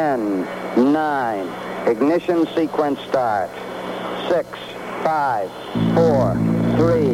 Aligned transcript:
10, 0.00 0.94
9. 0.94 1.86
Ignition 1.86 2.46
sequence 2.54 2.98
start. 3.00 3.50
6, 4.30 4.48
5, 5.04 5.50
4, 5.94 6.34
3, 6.78 7.04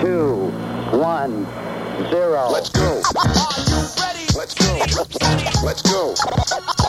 2, 0.00 0.36
1, 0.98 1.46
0. 2.10 2.48
Let's 2.48 2.68
go. 2.70 3.02
Let's 4.36 4.54
go. 4.54 4.78
Let's 5.64 5.82
go. 5.82 6.81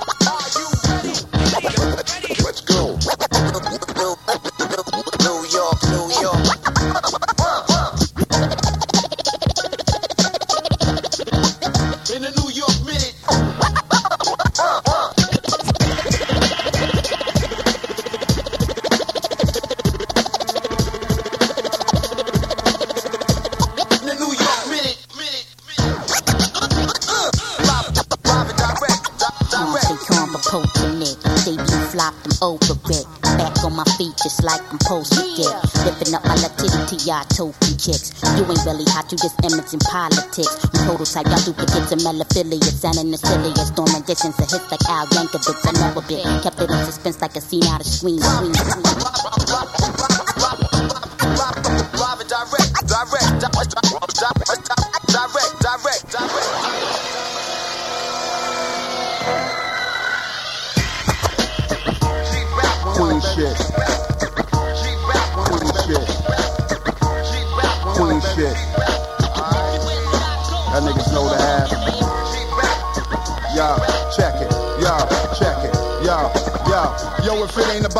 Y'all 37.13 37.23
token 37.25 37.77
chicks. 37.77 38.09
You 38.33 38.43
ain't 38.49 38.65
really 38.65 38.89
hot, 38.89 39.11
you 39.11 39.17
just 39.21 39.37
image 39.45 39.69
in 39.73 39.79
politics. 39.85 40.49
We 40.73 40.79
prototype, 40.89 41.29
y'all 41.29 41.45
duplicates 41.45 41.91
and 41.93 42.01
malaphiliates. 42.01 42.81
Sounding 42.81 43.11
the 43.11 43.17
silliest, 43.17 43.73
storming 43.73 44.01
distance 44.01 44.39
of 44.41 44.49
hits 44.49 44.71
like 44.71 44.81
Al 44.89 45.05
Yankovic. 45.13 45.61
I 45.61 45.71
know 45.77 45.93
a 45.93 46.01
bit. 46.09 46.25
Kept 46.41 46.59
it 46.59 46.69
in 46.71 46.85
suspense 46.85 47.21
like 47.21 47.35
a 47.35 47.41
scene 47.41 47.65
out 47.65 47.81
of 47.81 47.85
screen. 47.85 48.19
screen, 48.19 48.53
screen. 48.55 50.02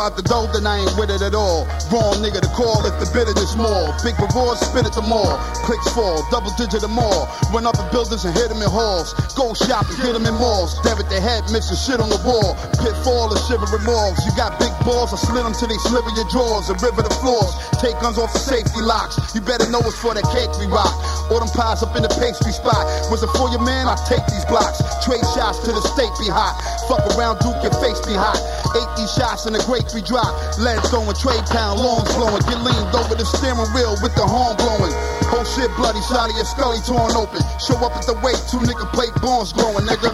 About 0.04 0.20
the 0.20 0.28
dough, 0.28 0.44
then 0.52 0.68
I 0.68 0.84
ain't 0.84 0.92
with 1.00 1.08
it 1.08 1.24
at 1.24 1.32
all. 1.32 1.64
Wrong 1.88 2.20
nigga 2.20 2.44
to 2.44 2.52
call 2.52 2.84
if 2.84 2.92
the 3.00 3.08
bitterness 3.08 3.56
more. 3.56 3.88
Big 4.04 4.12
reward, 4.20 4.60
spin 4.60 4.84
it 4.84 4.92
to 5.00 5.04
more. 5.08 5.32
Clicks 5.64 5.88
fall, 5.96 6.20
double 6.28 6.52
digit 6.60 6.84
or 6.84 6.92
more. 6.92 7.24
Run 7.48 7.64
up 7.64 7.72
in 7.80 7.88
buildings 7.88 8.20
and 8.28 8.36
hit 8.36 8.52
them 8.52 8.60
in 8.60 8.68
halls. 8.68 9.16
Go 9.32 9.56
shopping, 9.56 9.96
hit 10.04 10.12
them 10.12 10.28
in 10.28 10.36
malls. 10.36 10.76
Stare 10.76 11.00
at 11.00 11.08
their 11.08 11.24
head, 11.24 11.48
missing 11.48 11.80
shit 11.80 12.04
on 12.04 12.12
the 12.12 12.20
wall. 12.20 12.52
Pitfall 12.84 13.32
and 13.32 13.40
shivering 13.48 13.80
malls. 13.88 14.20
You 14.28 14.32
got 14.36 14.60
big 14.60 14.76
balls, 14.84 15.16
I 15.16 15.18
slit 15.24 15.40
them 15.40 15.56
till 15.56 15.72
they 15.72 15.80
sliver 15.88 16.12
your 16.12 16.28
drawers 16.28 16.68
and 16.68 16.76
river 16.84 17.00
the 17.00 17.14
floors. 17.24 17.56
Take 17.80 17.96
guns 18.04 18.20
off 18.20 18.28
the 18.36 18.44
safety 18.44 18.84
locks. 18.84 19.16
You 19.32 19.40
better 19.40 19.64
know 19.72 19.80
it's 19.88 19.96
for 19.96 20.12
that 20.12 20.28
cake 20.36 20.52
we 20.60 20.68
rock. 20.68 20.92
All 21.32 21.40
them 21.40 21.48
pies 21.56 21.80
up 21.80 21.96
in 21.96 22.04
the 22.04 22.12
pastry 22.12 22.52
spot. 22.52 22.84
Was 23.08 23.24
it 23.24 23.32
for 23.32 23.48
your 23.48 23.64
man? 23.64 23.88
I 23.88 23.96
take 24.04 24.20
these 24.28 24.44
blocks. 24.52 24.84
Trade 25.04 25.20
shots 25.36 25.60
to 25.60 25.70
the 25.70 25.84
state 25.84 26.16
be 26.16 26.32
hot. 26.32 26.56
Fuck 26.88 27.04
around, 27.12 27.36
Duke, 27.44 27.60
your 27.60 27.76
face 27.76 28.00
be 28.08 28.16
hot. 28.16 28.40
80 28.72 29.04
shots 29.12 29.44
and 29.44 29.52
the 29.52 29.60
great 29.68 29.84
we 29.92 30.00
drop. 30.00 30.32
Lead 30.56 30.80
throwing, 30.88 31.12
trade 31.20 31.44
town, 31.44 31.76
lawns 31.76 32.08
blowing. 32.16 32.40
Get 32.48 32.56
leaned 32.64 32.88
over 32.96 33.12
the 33.12 33.28
steering 33.28 33.68
wheel 33.76 34.00
with 34.00 34.16
the 34.16 34.24
horn 34.24 34.56
blowing. 34.56 34.96
Whole 35.28 35.44
shit 35.44 35.68
bloody, 35.76 36.00
shot 36.08 36.32
of 36.32 36.36
your 36.40 36.48
scully 36.48 36.80
torn 36.88 37.12
open. 37.20 37.44
Show 37.60 37.76
up 37.84 37.92
at 38.00 38.08
the 38.08 38.16
weight, 38.24 38.40
two 38.48 38.64
nigga 38.64 38.88
plate 38.96 39.12
bones 39.20 39.52
glowing, 39.52 39.84
nigga. 39.84 40.08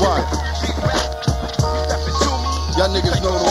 What? 0.00 0.24
Y'all 2.80 2.88
niggas 2.88 3.20
know 3.20 3.41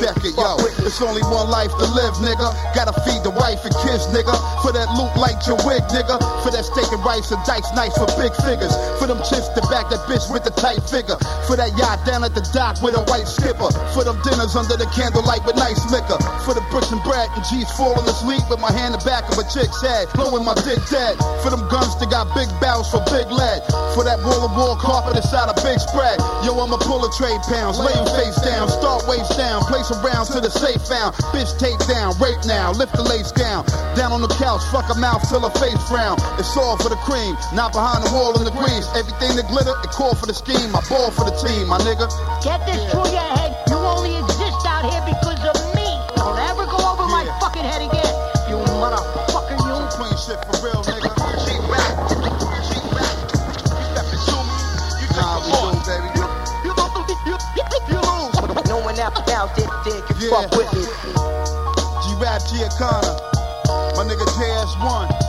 check 0.00 0.16
it, 0.24 0.34
yo. 0.36 0.56
It's 0.84 1.00
only 1.02 1.22
one 1.28 1.48
life 1.50 1.70
to 1.70 1.86
live, 1.92 2.14
nigga. 2.24 2.48
Gotta 2.74 2.94
feed 3.04 3.20
the 3.22 3.30
wife 3.30 3.64
and 3.64 3.74
kids, 3.84 4.08
nigga. 4.12 4.34
For 4.62 4.72
that 4.72 4.88
loot 4.96 5.12
like 5.20 5.40
your 5.46 5.60
wig, 5.68 5.84
nigga. 5.92 6.16
For 6.42 6.50
that 6.50 6.64
steak 6.64 6.88
and 6.92 7.04
rice 7.04 7.30
and 7.32 7.42
dice 7.44 7.68
nice 7.76 7.96
for 7.96 8.08
big 8.16 8.32
figures. 8.44 8.72
For 8.98 9.06
them 9.06 9.20
chips 9.28 9.48
to 9.52 9.62
back 9.68 9.92
that 9.92 10.04
bitch 10.08 10.30
with 10.32 10.44
the 10.44 10.54
tight 10.56 10.82
figure. 10.88 11.16
For 11.46 11.54
that 11.56 11.76
yacht 11.76 12.04
down 12.04 12.24
at 12.24 12.34
the 12.34 12.42
dock 12.52 12.80
with 12.82 12.96
a 12.96 13.04
white 13.06 13.28
skipper. 13.28 13.70
For 13.94 14.02
them 14.02 14.18
dinners 14.24 14.56
under 14.56 14.76
the 14.76 14.88
candlelight 14.90 15.44
with 15.44 15.56
nice 15.56 15.80
liquor. 15.92 16.18
For 16.42 16.56
the 16.56 16.64
bricks 16.72 16.90
and 16.90 17.02
bread 17.04 17.28
and 17.36 17.44
G's 17.46 17.70
falling 17.76 18.04
asleep 18.08 18.42
with 18.48 18.60
my 18.60 18.72
hand 18.72 18.96
in 18.96 19.00
the 19.00 19.04
back 19.04 19.28
of 19.30 19.36
a 19.38 19.46
chick's 19.46 19.80
head. 19.82 20.08
Blowing 20.14 20.44
my 20.44 20.54
dick 20.64 20.80
dead. 20.88 21.18
For 21.44 21.50
them 21.52 21.68
guns 21.68 21.94
that 22.00 22.10
got 22.10 22.32
big 22.34 22.48
barrels 22.58 22.90
for 22.90 23.04
big 23.12 23.28
lead. 23.28 23.60
For 23.94 24.04
that 24.04 24.20
wall 24.24 24.46
to 24.46 24.50
wall 24.54 24.76
carpet 24.76 25.16
inside 25.16 25.48
a 25.50 25.56
big 25.60 25.78
spread. 25.80 26.18
Yo, 26.46 26.56
I'ma 26.56 26.78
pull 26.80 27.04
a 27.04 27.10
trade 27.16 27.40
pounds, 27.48 27.78
lay 27.80 27.96
face 28.16 28.38
down, 28.44 28.68
start 28.68 29.04
waist 29.08 29.36
down, 29.36 29.62
place 29.66 29.90
around 29.90 30.26
to 30.32 30.40
the 30.40 30.50
safe 30.50 30.80
found. 30.86 31.16
Bitch 31.32 31.52
take 31.58 31.78
down, 31.88 32.14
rape 32.20 32.40
now, 32.46 32.72
lift 32.72 32.94
the 32.94 33.02
lace 33.02 33.32
down. 33.32 33.64
Down 33.96 34.12
on 34.12 34.22
the 34.22 34.32
couch, 34.36 34.62
fuck 34.70 34.86
her 34.92 35.00
mouth 35.00 35.24
till 35.28 35.40
her 35.40 35.54
face 35.58 35.80
frown. 35.88 36.16
It's 36.38 36.56
all 36.56 36.76
for 36.76 36.88
the 36.88 37.00
cream, 37.02 37.36
not 37.52 37.72
behind 37.72 38.04
the 38.04 38.12
wall 38.12 38.36
in 38.38 38.44
the 38.44 38.54
greens. 38.54 38.86
Everything 38.94 39.36
that 39.36 39.48
glitter, 39.48 39.74
it 39.82 39.90
call 39.90 40.14
for 40.14 40.26
the 40.26 40.36
scheme. 40.46 40.70
I 40.74 40.80
ball 40.88 41.10
for 41.10 41.24
the 41.26 41.34
team, 41.42 41.66
my 41.68 41.78
nigga. 41.82 42.06
Get 42.42 42.62
this 42.66 42.78
through 42.90 43.10
your 43.10 43.26
head. 43.34 43.50
You 43.68 43.76
only 43.76 44.14
exist 44.22 44.62
out 44.66 44.86
here 44.86 45.02
because 45.02 45.42
of 45.42 45.56
me. 45.74 45.86
Don't 46.14 46.38
ever 46.38 46.64
go 46.70 46.78
over 46.78 47.06
my 47.10 47.26
fucking 47.42 47.66
head 47.66 47.82
again. 47.82 48.14
You 48.46 48.62
motherfucker, 48.78 49.58
you. 49.58 49.74
Queen 49.98 50.14
shit 50.14 50.38
for 50.46 50.56
real, 50.62 50.82
nigga. 50.86 51.10
G 51.42 51.50
back. 51.66 51.92
G 52.62 52.78
back. 52.94 53.14
You 53.74 53.84
stepping 53.90 54.22
to 54.22 54.36
me. 54.46 54.54
You 55.02 55.06
just 55.10 55.18
nah, 55.18 55.42
we 55.42 55.50
do, 55.50 55.82
baby. 55.82 56.10
No 58.68 58.78
one 58.80 58.98
out 58.98 59.14
now, 59.28 59.46
dick, 59.54 59.68
dick, 59.84 60.02
you 60.20 60.30
Yeah. 60.30 60.42
fuck 60.42 60.50
with 60.56 60.72
me. 60.74 60.82
G-Rap 62.02 62.42
Giancana. 62.42 63.12
My 63.96 64.04
nigga 64.04 64.26
JS1. 64.36 65.25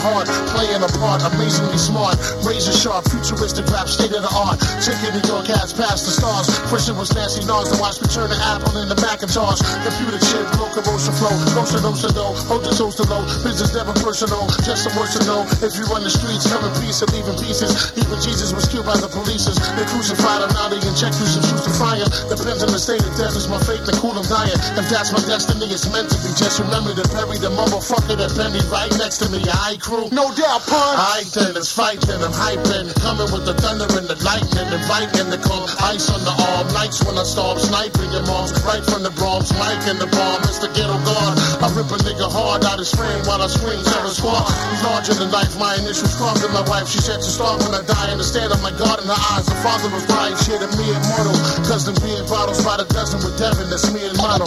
Heart, 0.00 0.26
playing 0.52 0.82
a 0.82 0.90
part, 0.98 1.22
amazingly 1.32 1.78
smart, 1.78 2.16
razor 2.42 2.72
sharp, 2.72 3.04
futuristic 3.08 3.68
rap, 3.70 3.86
state 3.86 4.12
of 4.16 4.24
the 4.24 4.32
art. 4.32 4.58
Taking 4.80 5.14
New 5.14 5.24
York 5.28 5.48
ass 5.52 5.72
past 5.72 6.08
the 6.08 6.12
stars. 6.12 6.48
It 6.80 6.96
was 6.96 7.12
Nancy 7.14 7.44
Nars, 7.44 7.68
then 7.70 7.78
watch 7.78 8.00
me 8.00 8.08
turn 8.08 8.32
the 8.32 8.40
apple 8.40 8.72
into 8.80 8.96
Macintosh. 8.98 9.60
Computer 9.84 10.18
chip, 10.18 10.48
locomotion 10.56 11.12
flow, 11.20 11.30
motion, 11.54 11.84
motion, 11.84 12.10
no, 12.16 12.32
hold 12.48 12.64
the 12.64 12.72
toes 12.72 12.96
to 12.96 13.04
low. 13.06 13.22
Business 13.44 13.76
never 13.76 13.92
personal, 14.00 14.48
just 14.64 14.88
some 14.88 14.94
words 14.96 15.14
to 15.14 15.22
know. 15.28 15.44
If 15.60 15.76
you 15.76 15.84
run 15.92 16.02
the 16.02 16.10
streets, 16.10 16.48
come 16.48 16.64
in 16.64 16.72
peace 16.80 17.04
and 17.04 17.12
leave 17.12 17.28
in 17.28 17.36
pieces. 17.36 17.92
Even 18.00 18.16
Jesus 18.18 18.56
was 18.56 18.64
killed 18.66 18.88
by 18.88 18.96
the 18.96 19.12
police. 19.12 19.44
They 19.46 19.86
crucified 19.92 20.40
him, 20.40 20.50
now 20.56 20.72
they 20.72 20.80
inject 20.80 21.20
you 21.20 21.28
some 21.28 21.44
shoes 21.44 21.62
to 21.68 21.72
fire. 21.76 22.08
Depends 22.32 22.64
on 22.64 22.72
the 22.72 22.80
state 22.80 23.04
of 23.04 23.12
death, 23.20 23.36
is 23.36 23.46
my 23.46 23.60
fate 23.68 23.84
to 23.84 23.92
cool 24.00 24.16
them 24.16 24.24
dying. 24.26 24.56
If 24.80 24.88
that's 24.88 25.12
my 25.12 25.20
destiny, 25.28 25.68
it's 25.68 25.84
meant 25.92 26.08
to 26.10 26.18
be. 26.24 26.32
Just 26.34 26.58
remember 26.58 26.96
to 26.96 27.04
bury 27.12 27.36
the 27.36 27.52
motherfucker 27.52 28.16
that 28.16 28.32
penny 28.34 28.64
right 28.72 28.90
next 28.96 29.20
to 29.20 29.28
me. 29.28 29.44
I 29.46 29.76
crew. 29.90 30.06
No 30.14 30.30
doubt, 30.30 30.62
pun. 30.70 30.94
I 30.94 31.26
then 31.34 31.58
it's 31.58 31.74
fighting, 31.74 32.22
I'm 32.22 32.30
hyping, 32.30 32.94
coming 33.02 33.26
with 33.34 33.42
the 33.42 33.58
thunder 33.58 33.90
and 33.98 34.06
the 34.06 34.14
lightning, 34.22 34.70
and 34.70 34.84
biting 34.86 35.26
the 35.34 35.40
calm, 35.42 35.66
ice 35.82 36.06
on 36.14 36.22
the 36.22 36.30
arm, 36.30 36.70
nights 36.70 37.02
when 37.02 37.18
I 37.18 37.26
storm, 37.26 37.58
sniping 37.58 38.14
your 38.14 38.22
moms, 38.30 38.54
right 38.62 38.86
from 38.86 39.02
the 39.02 39.10
Bronx, 39.18 39.50
Mike 39.58 39.82
in 39.90 39.98
the 39.98 40.06
bomb, 40.06 40.38
the 40.62 40.70
ghetto 40.76 40.94
guard. 41.02 41.34
I 41.64 41.66
rip 41.74 41.90
a 41.90 41.98
nigga 42.06 42.28
hard 42.30 42.62
out 42.68 42.78
his 42.78 42.94
frame 42.94 43.24
while 43.26 43.42
I 43.42 43.48
swing, 43.50 43.82
terror 43.82 44.14
squad. 44.14 44.46
Larger 44.84 45.16
than 45.18 45.32
life, 45.32 45.58
my 45.58 45.74
initials 45.80 46.14
carved 46.20 46.44
in 46.44 46.52
my 46.52 46.62
wife. 46.68 46.86
She 46.86 47.00
said 47.00 47.18
to 47.18 47.30
starve 47.30 47.64
when 47.64 47.74
I 47.74 47.82
die, 47.82 48.12
understand 48.12 48.52
of 48.52 48.62
my 48.62 48.70
God 48.76 49.00
in 49.02 49.08
her 49.08 49.22
eyes. 49.34 49.48
The 49.48 49.56
father 49.64 49.88
was 49.90 50.04
right, 50.12 50.36
shit 50.44 50.60
of 50.60 50.70
me 50.76 50.86
immortal. 50.86 51.34
Cousin 51.66 51.96
being 52.04 52.22
bottles 52.28 52.62
by 52.62 52.76
the 52.76 52.86
dozen 52.92 53.24
with 53.24 53.40
Devin, 53.40 53.72
that's 53.72 53.88
me 53.90 54.04
and 54.04 54.14
Mono. 54.20 54.46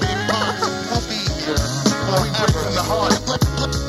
We 2.13 2.29
break 2.29 2.53
from 2.53 2.77
the 2.77 2.85
heart, 2.85 3.82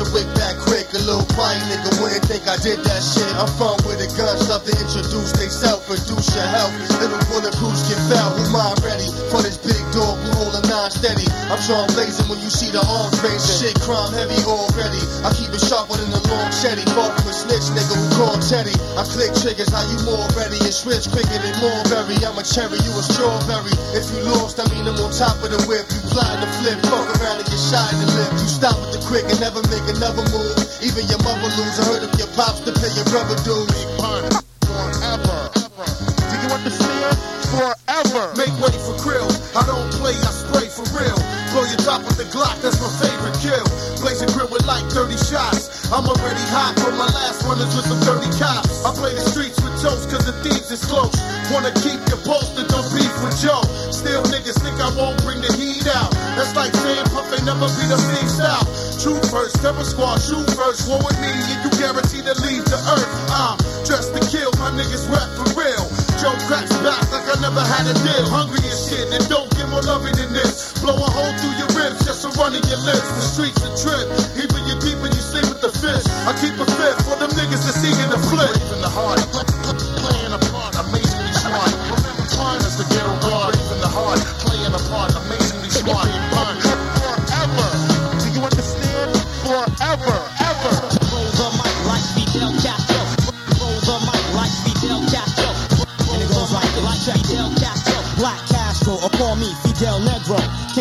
a 0.00 0.06
wick 0.16 0.26
back 0.34 0.56
quick. 0.56 0.88
A 0.96 1.00
little 1.04 1.24
pine 1.36 1.60
nigga 1.68 1.92
wouldn't 2.00 2.24
think 2.24 2.48
I 2.48 2.56
did 2.56 2.80
that 2.80 3.02
shit. 3.04 3.28
I'm 3.36 3.48
from 3.60 3.76
with 3.84 4.00
the 4.00 4.08
guns 4.16 4.48
love 4.48 4.64
to 4.64 4.72
introduce 4.72 5.32
they 5.36 5.52
self, 5.52 5.84
reduce 5.86 6.32
your 6.32 6.48
health. 6.48 6.72
Little 6.98 7.20
bulletproofs 7.28 7.84
get 7.86 8.00
foul, 8.08 8.32
who 8.34 8.44
mind 8.48 8.80
ready 8.80 9.08
for 9.28 9.44
this 9.44 9.60
big 9.60 9.80
dog 9.92 10.16
who 10.24 10.30
hold 10.40 10.56
a 10.56 10.62
nine 10.66 10.90
steady. 10.90 11.28
I'm 11.52 11.60
Sean 11.60 11.86
blazing 11.92 12.26
when 12.32 12.40
you 12.40 12.48
see 12.48 12.72
the 12.72 12.80
arms 12.80 13.20
raising. 13.20 13.60
Shit, 13.60 13.76
crime 13.84 14.12
heavy 14.16 14.40
already. 14.48 15.00
I 15.20 15.30
keep 15.36 15.52
it 15.52 15.60
sharper 15.60 16.00
than 16.00 16.08
the 16.10 16.22
long 16.32 16.48
shetty. 16.50 16.84
From 16.96 17.12
a 17.12 17.32
snitch 17.36 17.68
nigga 17.76 17.94
who 17.94 18.06
called 18.16 18.40
Teddy. 18.40 18.74
I 18.96 19.04
click 19.04 19.36
triggers, 19.36 19.68
how 19.68 19.84
you 19.84 20.00
more 20.08 20.24
ready 20.32 20.58
and 20.64 20.74
switch 20.74 21.12
quicker 21.12 21.38
than 21.38 21.54
Mulberry. 21.60 22.16
I'm 22.24 22.38
a 22.40 22.44
cherry, 22.44 22.80
you 22.82 22.92
a 22.96 23.02
strawberry. 23.04 23.74
If 23.92 24.08
you 24.10 24.24
lost, 24.32 24.56
I 24.58 24.64
mean 24.72 24.88
I'm 24.88 24.96
on 24.96 25.12
top 25.12 25.36
of 25.44 25.52
the 25.52 25.60
whip. 25.68 25.84
You 25.92 26.00
fly 26.08 26.30
the 26.40 26.48
flip, 26.58 26.78
fuck 26.88 27.04
around 27.20 27.44
and 27.44 27.48
get 27.48 27.60
shot 27.60 27.92
in 27.92 28.00
the 28.00 28.08
lip. 28.16 28.32
You 28.40 28.48
stop 28.48 28.78
with 28.80 28.89
quick 29.10 29.26
and 29.26 29.42
never 29.42 29.58
make 29.66 29.82
another 29.90 30.22
move. 30.30 30.54
Even 30.86 31.02
your 31.10 31.18
mother 31.26 31.50
lose. 31.58 31.74
I 31.82 31.84
heard 31.90 32.02
of 32.06 32.14
your 32.14 32.30
pops 32.38 32.62
to 32.62 32.70
pay 32.70 32.94
your 32.94 33.04
brother 33.10 33.34
dues. 33.42 33.66
Forever. 33.98 35.50
Do 35.50 36.34
you 36.38 36.50
understand? 36.54 37.18
Forever. 37.50 38.30
Make 38.38 38.54
way 38.62 38.70
for 38.78 38.94
krill. 39.02 39.26
I 39.58 39.66
don't 39.66 39.90
play, 39.98 40.14
I 40.14 40.30
spray 40.30 40.70
for 40.70 40.86
real. 40.94 41.18
Blow 41.50 41.66
your 41.66 41.82
top 41.82 42.06
with 42.06 42.22
the 42.22 42.28
Glock, 42.30 42.62
that's 42.62 42.78
my 42.78 42.86
favorite 43.02 43.34
kill. 43.42 43.66
Blaze 43.98 44.22
a 44.22 44.30
grill 44.30 44.46
with 44.54 44.62
like 44.70 44.86
30 44.94 45.18
shots. 45.18 45.90
I'm 45.90 46.06
already 46.06 46.46
hot, 46.54 46.78
but 46.78 46.94
my 46.94 47.10
last 47.10 47.42
one 47.50 47.58
is 47.58 47.74
with 47.74 47.90
some 47.90 47.98
30 48.06 48.30
cops. 48.38 48.86
I 48.86 48.94
play 48.94 49.10
the 49.10 49.26
streets 49.26 49.58
with 49.58 49.74
toast, 49.82 50.06
cause 50.06 50.22
the 50.22 50.38
thieves 50.46 50.70
is 50.70 50.86
close. 50.86 51.10
Wanna 51.50 51.74
keep 51.82 51.98
your 52.06 52.22
posted, 52.22 52.70
don't 52.70 52.86
beef 52.94 53.10
with 53.26 53.34
Joe. 53.42 53.66
Still 53.90 54.22
niggas 54.30 54.62
think 54.62 54.78
I 54.78 54.94
won't 54.94 55.18
bring 55.26 55.42
the 55.42 55.50
heat 55.58 55.90
out. 55.90 56.14
That's 56.38 56.54
like 56.54 56.70
saying 56.70 57.10
Puff 57.10 57.26
ain't 57.34 57.42
never 57.42 57.66
beat 57.74 57.90
a 57.90 57.98
beast 58.14 58.38
out. 58.38 58.89
Shoot 59.00 59.24
first, 59.32 59.56
terror 59.64 59.80
squad, 59.80 60.20
shoot 60.20 60.44
first. 60.52 60.84
War 60.84 61.00
with 61.00 61.16
me, 61.24 61.32
and 61.32 61.64
you 61.64 61.72
guarantee 61.80 62.20
to 62.20 62.36
leave 62.44 62.68
the 62.68 62.76
earth. 62.76 63.08
I'm 63.32 63.56
dressed 63.88 64.12
to 64.12 64.20
kill, 64.28 64.52
my 64.60 64.76
niggas 64.76 65.08
rap 65.08 65.24
for 65.40 65.56
real. 65.56 65.88
Joe 66.20 66.36
cracks 66.44 66.76
back 66.84 67.00
like 67.08 67.24
I 67.24 67.40
never 67.40 67.64
had 67.64 67.88
a 67.88 67.96
deal. 68.04 68.28
Hungry 68.28 68.60
as 68.60 68.76
shit, 68.92 69.08
and 69.08 69.24
don't 69.32 69.48
get 69.56 69.72
more 69.72 69.80
loving 69.88 70.12
than 70.20 70.36
this. 70.36 70.76
Blow 70.84 70.92
a 70.92 71.08
hole 71.16 71.32
through 71.40 71.56
your 71.56 71.72
ribs 71.80 72.04
just 72.04 72.28
to 72.28 72.30
run 72.36 72.52
in 72.52 72.60
your 72.68 72.76
lips. 72.84 73.08
The 73.08 73.24
streets 73.24 73.60
a 73.64 73.72
trip, 73.72 74.04
even 74.36 74.68
you 74.68 74.76
deep 74.84 75.00
when 75.00 75.16
you 75.16 75.24
sleep 75.24 75.48
with 75.48 75.64
the 75.64 75.72
fish. 75.72 76.04
I 76.28 76.36
keep 76.36 76.60
a 76.60 76.68
fifth 76.68 77.00
for 77.08 77.16
them 77.16 77.32
niggas 77.32 77.64
that 77.72 77.80
see 77.80 77.96
in 78.04 78.12
the 78.12 78.20
flip. 78.28 78.52
in 78.68 78.84
the 78.84 78.92
heart, 78.92 79.24
playing 79.32 80.36
a 80.36 80.39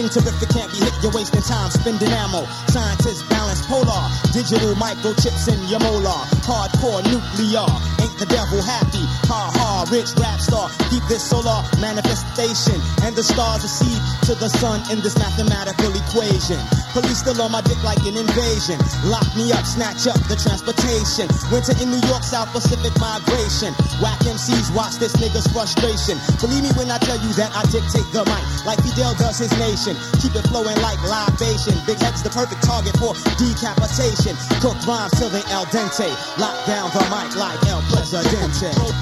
Terrific 0.10 0.50
can't 0.50 0.72
be 0.74 0.82
hit, 0.82 0.94
you're 1.04 1.14
wasting 1.14 1.42
time 1.46 1.70
spending 1.70 2.10
ammo. 2.10 2.42
Scientists 2.74 3.22
balance 3.30 3.62
polar, 3.70 4.10
digital 4.34 4.74
microchips 4.74 5.46
in 5.46 5.62
your 5.70 5.80
molar. 5.80 6.26
Hardcore 6.50 7.06
nuclear, 7.06 7.70
ain't 8.02 8.18
the 8.18 8.26
devil 8.26 8.58
happy? 8.66 9.06
Ha 9.30 9.42
ha, 9.54 9.86
rich 9.94 10.10
rap 10.18 10.42
star, 10.42 10.70
keep 10.90 11.06
this 11.06 11.22
solar 11.22 11.62
manifestation. 11.78 12.82
And 13.06 13.16
the 13.16 13.22
stars 13.22 13.62
receive 13.62 14.02
to 14.30 14.38
the 14.38 14.54
sun 14.62 14.78
in 14.94 15.02
this 15.02 15.18
mathematical 15.18 15.90
equation. 15.90 16.62
Police 16.94 17.26
still 17.26 17.42
on 17.42 17.50
my 17.50 17.66
dick 17.66 17.82
like 17.82 17.98
an 18.06 18.14
invasion. 18.14 18.78
Lock 19.10 19.26
me 19.34 19.50
up, 19.50 19.66
snatch 19.66 20.06
up 20.06 20.22
the 20.30 20.38
transportation. 20.38 21.26
Winter 21.50 21.74
in 21.82 21.90
New 21.90 22.04
York, 22.06 22.22
South 22.22 22.54
Pacific 22.54 22.94
migration. 23.02 23.74
Whack 23.98 24.22
MCs, 24.22 24.70
watch 24.78 25.02
this 25.02 25.18
nigga's 25.18 25.50
frustration. 25.50 26.22
Believe 26.38 26.62
me 26.62 26.70
when 26.78 26.94
I 26.94 27.02
tell 27.02 27.18
you 27.18 27.34
that 27.42 27.50
I 27.58 27.66
dictate 27.74 28.06
the 28.14 28.22
mic 28.30 28.46
like 28.70 28.78
Fidel 28.86 29.18
does 29.18 29.42
his 29.42 29.54
nation. 29.58 29.98
Keep 30.22 30.38
it 30.38 30.46
flowing 30.54 30.78
like 30.86 31.02
libation. 31.10 31.74
Big 31.90 31.98
head's 31.98 32.22
the 32.22 32.30
perfect 32.30 32.62
target 32.62 32.94
for 33.02 33.18
decapitation. 33.42 34.38
Cook 34.62 34.78
rhymes 34.86 35.18
till 35.18 35.34
they 35.34 35.42
al 35.50 35.66
dente. 35.74 36.06
Lock 36.38 36.54
down 36.70 36.94
the 36.94 37.02
mic 37.10 37.34
like 37.34 37.58
El 37.66 37.82
Presidente. 37.90 38.70
Roll, 38.78 38.94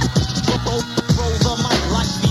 roll 1.20 1.36
the 1.36 1.54
mic 1.68 1.82
like 1.92 2.27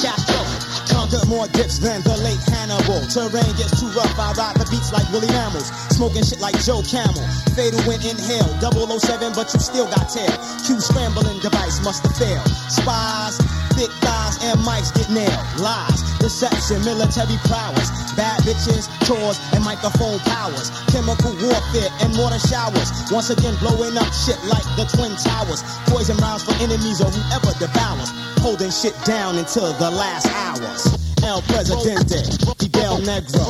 Castro. 0.00 0.40
Conquer 0.88 1.20
more 1.28 1.46
dips 1.52 1.78
than 1.78 2.00
the 2.02 2.16
late 2.24 2.40
Hannibal. 2.48 3.04
Terrain 3.12 3.52
gets 3.60 3.78
too 3.80 3.92
rough, 3.92 4.16
I 4.18 4.32
ride 4.32 4.56
the 4.56 4.66
beats 4.72 4.92
like 4.92 5.04
Willie 5.12 5.28
Mammals. 5.28 5.68
Smoking 5.92 6.24
shit 6.24 6.40
like 6.40 6.56
Joe 6.64 6.80
Camel. 6.82 7.20
Fatal 7.52 7.80
when 7.84 8.00
inhale. 8.00 8.48
007, 8.64 9.32
but 9.36 9.52
you 9.52 9.60
still 9.60 9.86
got 9.92 10.08
tail. 10.08 10.32
Q 10.64 10.80
scrambling 10.80 11.38
device 11.40 11.84
must 11.84 12.02
have 12.08 12.16
failed. 12.16 12.48
Spies, 12.72 13.36
thick 13.74 13.90
thighs, 14.02 14.38
and 14.42 14.58
mics 14.60 14.94
get 14.94 15.10
nailed. 15.10 15.44
Lies, 15.58 16.02
deception, 16.18 16.84
military 16.84 17.36
prowess. 17.44 17.90
Bad 18.14 18.40
bitches, 18.42 18.88
chores, 19.06 19.40
and 19.52 19.64
microphone 19.64 20.18
powers. 20.20 20.70
Chemical 20.92 21.32
warfare 21.42 21.90
and 22.00 22.16
water 22.18 22.38
showers. 22.38 22.90
Once 23.10 23.30
again, 23.30 23.56
blowing 23.60 23.96
up 23.96 24.10
shit 24.12 24.38
like 24.46 24.66
the 24.76 24.84
Twin 24.94 25.14
Towers. 25.16 25.62
Poison 25.86 26.16
rounds 26.18 26.44
for 26.44 26.54
enemies 26.62 27.00
or 27.00 27.10
whoever 27.10 27.52
devours. 27.58 28.10
Holding 28.44 28.70
shit 28.70 28.96
down 29.04 29.36
until 29.36 29.72
the 29.74 29.90
last 29.90 30.26
hours. 30.26 30.99
El 31.22 31.42
Presidente, 31.42 32.22
Fidel 32.58 33.02
Negro, 33.04 33.44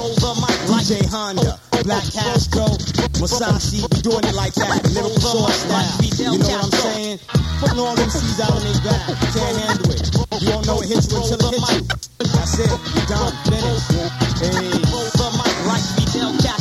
DJ 0.67 1.07
Honda, 1.11 1.59
Black 1.85 2.05
Castro, 2.13 2.67
Masashi, 3.21 3.83
we 3.93 4.01
doing 4.03 4.25
it 4.25 4.35
like 4.35 4.55
that. 4.55 4.85
Lyrical 4.93 5.21
sword 5.21 5.53
style. 5.53 6.03
You 6.03 6.39
know 6.39 6.49
what 6.49 6.65
I'm 6.65 6.71
saying? 6.71 7.19
Putting 7.61 7.79
all 7.79 7.95
them 7.95 8.11
C's 8.11 8.41
out 8.41 8.53
on 8.53 8.63
their 8.63 8.81
back. 8.83 9.07
Can't 9.33 9.57
handle 9.61 9.93
it. 9.93 10.43
You 10.43 10.49
don't 10.51 10.67
know 10.67 10.81
it 10.81 10.89
hits 10.89 11.13
you 11.13 11.19
until 11.19 11.37
it 11.37 11.55
hits 11.55 11.73
you. 11.73 11.83
That's 12.33 12.59
it. 12.59 12.71
You 12.71 13.03
done. 13.07 13.33
Finished. 13.45 13.93
Hey. 14.41 14.71
Roll 14.91 15.11
the 15.13 15.29
mic 15.37 15.55
like 15.67 15.85
Fidel 15.97 16.33
Castro. 16.41 16.60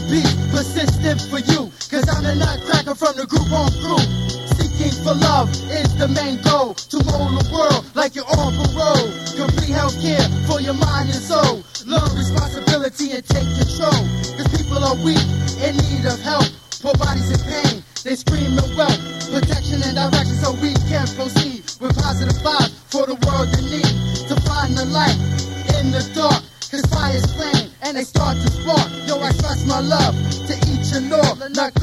Beat, 0.00 0.28
persistent 0.52 1.22
for 1.22 1.38
you. 1.38 1.72
Cause 1.88 2.04
I'm 2.12 2.22
the 2.22 2.34
nutcracker 2.36 2.94
from 2.94 3.16
the 3.16 3.24
group 3.24 3.48
on 3.50 3.72
crew. 3.80 4.04
Seeking 4.52 4.92
for 5.02 5.14
love 5.14 5.48
is 5.72 5.96
the 5.96 6.06
main 6.08 6.42
goal. 6.42 6.74
To 6.74 6.96
mold 7.08 7.40
the 7.40 7.48
world 7.50 7.82
like 7.96 8.14
you're 8.14 8.28
on 8.28 8.55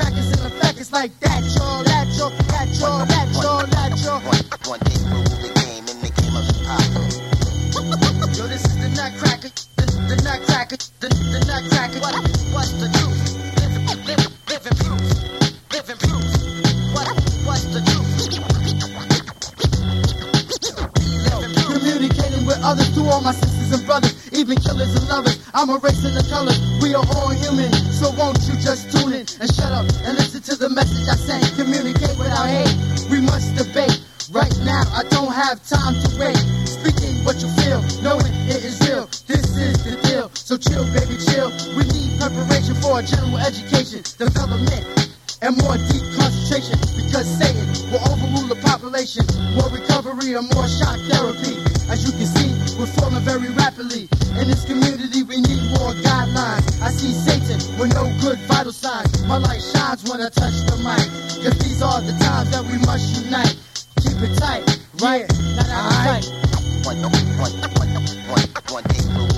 all. 0.03 0.11
Nutcrackers 0.11 0.31
and 0.31 0.41
the 0.43 0.49
fact 0.59 0.91
like 0.91 1.19
that, 1.19 1.43
y'all, 1.55 1.83
that, 1.83 2.07
y'all, 2.17 2.29
that, 2.29 2.67
y'all, 2.79 3.05
that, 3.05 3.29
y'all, 3.33 3.67
that, 3.67 3.91
y'all. 4.03 4.21
One 4.69 4.79
day 4.79 4.97
rule 5.09 5.23
the 5.23 5.51
game 5.55 5.85
and 5.87 6.01
the 6.01 6.11
game 6.21 6.35
of 6.35 6.53
Yo, 8.37 8.47
this 8.47 8.65
is 8.65 8.77
the 8.81 8.89
nutcracker. 8.89 9.49
The, 9.77 9.85
the 10.09 10.15
nutcracker. 10.23 10.77
The, 10.99 11.09
the 11.09 11.39
nutcracker. 11.45 11.99
What, 11.99 12.15
what's 12.53 12.71
the 12.81 12.89
truth? 12.97 13.19
Living, 13.61 13.85
living, 14.09 14.33
living 14.49 14.77
proof. 14.81 15.01
Living 15.69 15.99
proof. 16.01 16.25
What, 16.97 17.07
what's 17.45 17.65
the 17.69 17.81
truth? 17.85 18.09
Communicating 21.67 22.45
with 22.45 22.59
others 22.63 22.89
to 22.95 23.01
all 23.05 23.21
my 23.21 23.33
sisters 23.33 23.79
and 23.79 23.85
brothers, 23.85 24.12
even 24.35 24.57
killers 24.57 24.93
and 24.95 25.07
lovers. 25.09 25.37
I'm 25.53 25.69
erasing 25.69 26.13
the 26.13 26.25
colors. 26.29 26.57
We 26.81 26.93
are 26.95 27.05
all 27.15 27.29
human, 27.29 27.71
so 27.93 28.09
won't 28.17 28.41
you 28.49 28.57
just 28.57 28.89
tune 28.91 29.13
in 29.13 29.25
and 29.39 29.47
shut 29.53 29.71
up 29.71 29.85
and 30.05 30.17
listen 30.17 30.41
to 30.49 30.55
the 30.55 30.69
message 30.69 31.07
I 31.07 31.15
send. 31.15 31.45
Communicate 31.55 32.17
without 32.17 32.49
hate. 32.49 32.73
We 33.09 33.21
must 33.21 33.55
debate. 33.55 34.01
Right 34.31 34.53
now, 34.65 34.81
I 34.95 35.03
don't 35.13 35.31
have 35.31 35.61
time 35.67 35.93
to 35.93 36.09
wait. 36.17 36.37
Speaking 36.65 37.21
what 37.21 37.37
you 37.37 37.49
feel, 37.61 37.83
knowing 38.01 38.33
it 38.49 38.65
is 38.65 38.81
real. 38.81 39.05
This 39.29 39.45
is 39.53 39.77
the 39.85 39.99
deal. 40.01 40.31
So 40.33 40.57
chill, 40.57 40.85
baby, 40.89 41.21
chill. 41.21 41.53
We 41.77 41.85
need 41.85 42.17
preparation 42.17 42.73
for 42.81 42.99
a 42.99 43.03
general 43.03 43.37
education, 43.37 44.01
development, 44.17 44.83
and 45.45 45.53
more 45.61 45.77
deep 45.77 46.05
concentration. 46.17 46.79
Because 46.97 47.29
Satan 47.29 47.67
will 47.93 48.01
overrule 48.09 48.49
the 48.49 48.57
population. 48.65 49.27
More 49.53 49.69
recovery 49.69 50.33
and 50.33 50.49
more 50.55 50.67
shock 50.67 50.97
therapy. 51.11 51.52
Good 58.35 58.47
vital 58.47 58.71
signs. 58.71 59.23
My 59.27 59.37
light 59.37 59.61
shines 59.61 60.09
when 60.09 60.19
I 60.19 60.29
touch 60.29 60.57
the 60.65 60.77
mic. 60.77 61.05
Cause 61.43 61.57
these 61.59 61.81
are 61.81 62.01
the 62.01 62.13
times 62.23 62.49
that 62.51 62.63
we 62.65 62.77
must 62.79 63.23
unite. 63.23 63.57
Keep 64.01 64.21
it 64.25 64.37
tight, 64.37 64.63
right? 65.01 65.25
Not 65.55 65.69
out 65.69 65.85
of 65.85 66.25
sight. 66.25 66.25
One, 66.85 67.01
one, 67.01 67.11
one, 67.37 67.53
one, 67.77 67.93
one, 68.33 68.47
one 68.69 68.83
day 68.89 69.03
rule 69.13 69.32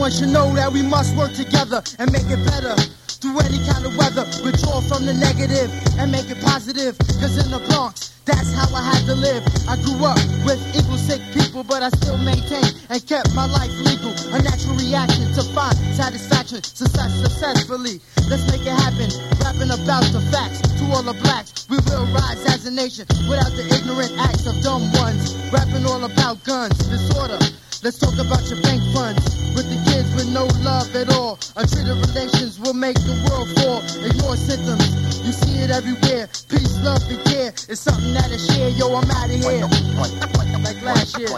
Everyone 0.00 0.16
should 0.16 0.32
know 0.32 0.48
that 0.56 0.72
we 0.72 0.80
must 0.80 1.12
work 1.12 1.28
together 1.36 1.84
and 2.00 2.08
make 2.08 2.24
it 2.32 2.40
better. 2.48 2.72
Through 3.20 3.36
any 3.44 3.60
kind 3.68 3.84
of 3.84 3.92
weather, 4.00 4.24
withdraw 4.40 4.80
from 4.80 5.04
the 5.04 5.12
negative 5.12 5.68
and 6.00 6.08
make 6.08 6.32
it 6.32 6.40
positive. 6.40 6.96
Cause 7.20 7.36
in 7.36 7.52
the 7.52 7.60
Bronx, 7.68 8.08
that's 8.24 8.48
how 8.56 8.72
I 8.72 8.80
had 8.80 9.04
to 9.04 9.14
live. 9.14 9.44
I 9.68 9.76
grew 9.84 10.00
up 10.00 10.16
with 10.48 10.56
equal 10.72 10.96
sick 10.96 11.20
people, 11.36 11.68
but 11.68 11.84
I 11.84 11.92
still 12.00 12.16
maintained 12.16 12.80
and 12.88 12.96
kept 13.04 13.36
my 13.36 13.44
life 13.44 13.68
legal. 13.84 14.16
A 14.32 14.40
natural 14.40 14.80
reaction 14.80 15.28
to 15.36 15.44
find 15.52 15.76
satisfaction, 15.92 16.64
success 16.64 17.12
successfully. 17.20 18.00
Let's 18.24 18.48
make 18.48 18.64
it 18.64 18.72
happen. 18.72 19.12
Rapping 19.44 19.68
about 19.68 20.08
the 20.16 20.24
facts 20.32 20.64
to 20.64 20.84
all 20.96 21.04
the 21.04 21.12
blacks. 21.20 21.68
We 21.68 21.76
will 21.76 22.08
rise 22.16 22.40
as 22.48 22.64
a 22.64 22.72
nation 22.72 23.04
without 23.28 23.52
the 23.52 23.68
ignorant 23.68 24.16
acts 24.16 24.48
of 24.48 24.56
dumb 24.64 24.80
ones. 24.96 25.36
Rapping 25.52 25.84
all 25.84 26.00
about 26.08 26.40
guns, 26.48 26.88
disorder. 26.88 27.36
Let's 27.82 27.98
talk 27.98 28.12
about 28.18 28.44
your 28.50 28.60
bank 28.60 28.82
funds. 28.92 29.24
With 29.56 29.64
the 29.72 29.80
kids 29.90 30.14
with 30.14 30.28
no 30.34 30.44
love 30.60 30.94
at 30.94 31.08
all. 31.16 31.38
Untreated 31.56 31.96
relations 31.96 32.60
will 32.60 32.74
make 32.74 32.96
the 32.96 33.16
world 33.24 33.48
fall. 33.56 33.80
Ignore 34.04 34.36
symptoms. 34.36 34.84
You 35.24 35.32
see 35.32 35.64
it 35.64 35.70
everywhere. 35.70 36.28
Peace, 36.48 36.76
love, 36.84 37.02
and 37.08 37.24
care. 37.24 37.48
It's 37.72 37.80
something 37.80 38.12
that 38.12 38.30
is 38.30 38.44
shared. 38.52 38.74
Yo, 38.74 38.94
I'm 38.94 39.10
out 39.10 39.32
of 39.32 39.40
here. 39.40 39.64
Like 40.62 40.82
last 40.82 41.18
year. 41.18 41.28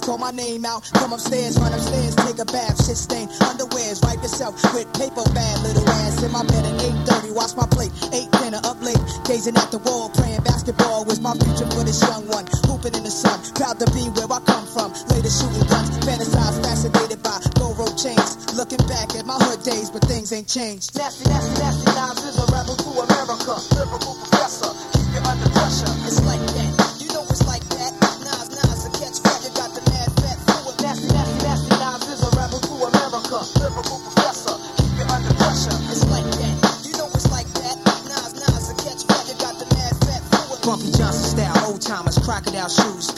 Call 0.00 0.18
my 0.18 0.30
name 0.30 0.64
out. 0.64 0.88
Come 0.94 1.12
upstairs, 1.12 1.58
run 1.58 1.72
upstairs, 1.72 2.14
take 2.16 2.38
a 2.38 2.44
bath, 2.44 2.76
shit 2.84 2.96
stain, 2.96 3.28
underwears, 3.46 4.02
wipe 4.02 4.22
yourself 4.22 4.56
with 4.74 4.88
paper 4.94 5.24
bag, 5.34 5.56
little 5.62 5.88
ass 5.88 6.22
in 6.22 6.32
my 6.32 6.44
bed 6.44 6.64
at 6.64 6.80
8:30. 6.80 7.32
Watch 7.32 7.54
my 7.56 7.66
plate, 7.66 7.92
ate 8.12 8.30
dinner 8.40 8.60
up 8.64 8.80
late, 8.82 9.00
gazing 9.24 9.56
at 9.56 9.70
the 9.70 9.78
wall, 9.78 10.08
playing 10.10 10.42
basketball 10.42 11.04
was 11.04 11.20
my 11.20 11.34
future 11.34 11.68
for 11.70 11.84
this 11.84 12.00
young 12.02 12.26
one. 12.28 12.46
Hooping 12.66 12.94
in 12.94 13.04
the 13.04 13.10
sun, 13.10 13.38
proud 13.54 13.78
to 13.78 13.86
be 13.92 14.08
where 14.16 14.30
I 14.30 14.40
come 14.40 14.66
from. 14.66 14.92
Later 15.12 15.30
shooting 15.30 15.66
guns, 15.68 15.90
fantasize, 16.06 16.56
fascinated 16.64 17.22
by 17.22 17.36
gold 17.58 17.78
rope 17.78 17.96
chains. 17.96 18.54
Looking 18.56 18.82
back 18.88 19.14
at 19.14 19.26
my 19.26 19.36
hood 19.36 19.62
days, 19.62 19.90
but 19.90 20.02
things 20.04 20.32
ain't 20.32 20.48
changed. 20.48 20.96
Nasty, 20.96 21.28
nasty, 21.28 21.54
nasty 21.60 21.90
Nas 21.92 22.18
is 22.24 22.36
a 22.38 22.46
rebel 22.52 22.76
to 22.76 22.90
America. 23.04 23.54
Lyrical 23.76 24.14
professor, 24.22 24.70
keep 24.92 25.08
you 25.14 25.22
under 25.28 25.50
pressure. 25.50 25.92
It's 26.08 26.22
like 26.24 26.59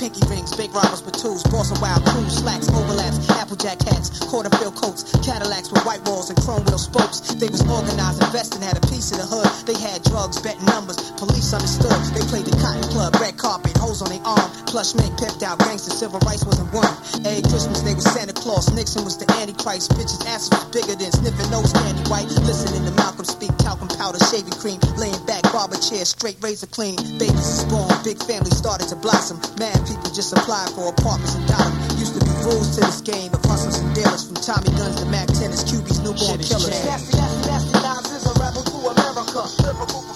pinky 0.03 0.27
rings, 0.27 0.51
big 0.59 0.75
robbers 0.75 0.99
with 1.07 1.15
tools, 1.15 1.47
boss 1.47 1.71
of 1.71 1.79
wild 1.79 2.03
crews, 2.11 2.43
slacks, 2.43 2.67
overlaps, 2.75 3.23
applejack 3.39 3.79
hats, 3.87 4.11
quarter 4.27 4.51
fill 4.59 4.75
coats, 4.75 5.07
Cadillacs 5.23 5.71
with 5.71 5.79
white 5.87 6.03
walls 6.11 6.27
and 6.27 6.35
chrome 6.43 6.65
wheel 6.67 6.79
spokes. 6.79 7.23
They 7.39 7.47
was 7.47 7.63
organized, 7.71 8.19
investing, 8.19 8.67
had 8.67 8.75
a 8.75 8.85
piece 8.91 9.15
of 9.15 9.23
the 9.23 9.29
hood. 9.31 9.47
They 9.63 9.79
had 9.79 10.03
drugs, 10.03 10.43
betting 10.43 10.67
numbers, 10.67 10.99
police 11.15 11.55
understood. 11.55 11.95
They 12.19 12.27
played 12.27 12.51
the 12.51 12.59
cotton 12.59 12.83
club, 12.91 13.15
red 13.23 13.39
carpet, 13.39 13.79
hoes 13.79 14.03
on 14.03 14.11
their 14.11 14.27
arm, 14.27 14.51
plush 14.67 14.99
mink, 14.99 15.15
pimped 15.23 15.47
out 15.47 15.63
gangsters, 15.63 15.95
civil 15.95 16.19
rights 16.27 16.43
wasn't 16.43 16.75
one. 16.75 16.91
Every 17.23 17.47
Christmas 17.47 17.87
they 17.87 17.95
was 17.95 18.03
Santa 18.11 18.35
Claus, 18.35 18.75
Nixon 18.75 19.07
was 19.07 19.15
the 19.23 19.31
Antichrist, 19.39 19.95
bitches' 19.95 20.27
asses 20.27 20.51
was 20.51 20.67
bigger 20.75 20.99
than 20.99 21.15
sniffing 21.15 21.51
nose 21.55 21.71
candy 21.71 22.03
white. 22.11 22.27
Listening 22.43 22.83
to 22.91 22.93
Malcolm 22.99 23.25
speak, 23.25 23.55
talcum 23.63 23.87
powder, 23.87 24.19
shaving 24.27 24.59
cream, 24.59 24.83
laying 24.99 25.23
back, 25.31 25.32
barber 25.53 25.77
chair, 25.77 26.05
straight 26.05 26.37
razor 26.41 26.67
clean. 26.67 26.97
Babies 27.21 27.61
is 27.61 27.65
born, 27.69 27.93
big 28.03 28.19
family 28.25 28.51
started 28.51 28.89
to 28.89 28.97
blossom. 28.97 29.37
Mad 29.61 29.77
people 29.87 30.11
just 30.11 30.33
applied 30.33 30.71
for 30.71 30.89
apartments 30.89 31.35
and 31.37 31.47
got 31.47 31.61
'em. 31.61 31.73
Used 32.01 32.15
to 32.19 32.25
be 32.25 32.33
rules 32.43 32.75
to 32.77 32.81
this 32.81 33.01
game 33.03 33.31
of 33.35 33.45
hustlers 33.45 33.77
and 33.77 33.95
dealers, 33.95 34.25
from 34.25 34.37
Tommy 34.37 34.73
guns 34.79 34.97
to 35.01 35.07
Mac 35.07 35.29
10s, 35.29 35.63
QB's 35.65 36.01
newborn 36.01 36.41
killers. 36.41 36.73
Nasty, 36.85 37.17
nasty, 37.17 37.47
nasty 37.47 37.73
Nas 37.85 38.11
is 38.17 38.27
a 38.27 38.35
rebel 38.41 38.63
to 38.65 38.77
America. 38.89 39.43
Lyrical 39.63 40.12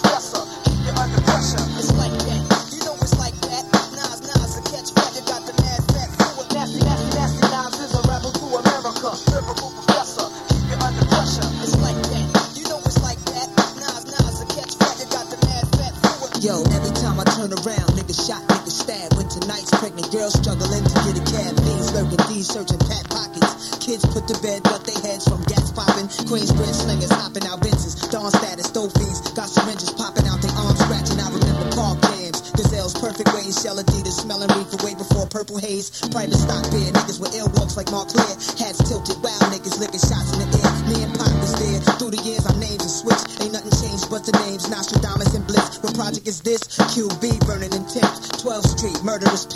murderous 49.16 49.55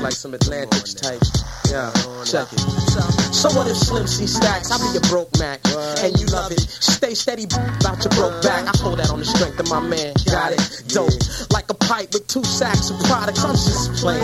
like 0.00 0.12
some 0.12 0.34
Atlantic 0.34 0.84
type. 0.96 1.20
Yeah, 1.70 1.92
check 2.24 2.52
it. 2.52 2.60
So 3.34 3.48
what 3.56 3.68
if 3.68 3.76
Slim 3.76 4.06
C 4.06 4.26
stacks? 4.26 4.70
I 4.70 4.78
be 4.78 4.96
a 4.96 5.00
broke 5.08 5.38
Mac, 5.38 5.60
and 6.02 6.18
you 6.18 6.26
love 6.26 6.52
it. 6.52 6.60
Stay 6.60 7.14
steady 7.14 7.44
about 7.44 8.02
your 8.04 8.12
broke 8.14 8.42
back. 8.42 8.66
I 8.66 8.76
hold 8.78 8.98
that 8.98 9.10
on 9.10 9.18
the 9.20 9.24
strength 9.24 9.60
of 9.60 9.68
my 9.68 9.80
man. 9.80 10.14
Got 10.26 10.52
it? 10.52 10.82
Dope. 10.88 11.12
Like 11.90 12.06
pipe 12.06 12.14
with 12.14 12.26
two 12.28 12.44
sacks 12.44 12.90
of 12.90 12.98
products. 13.00 13.42
I'm 13.42 13.50
just 13.50 14.00
playing. 14.00 14.22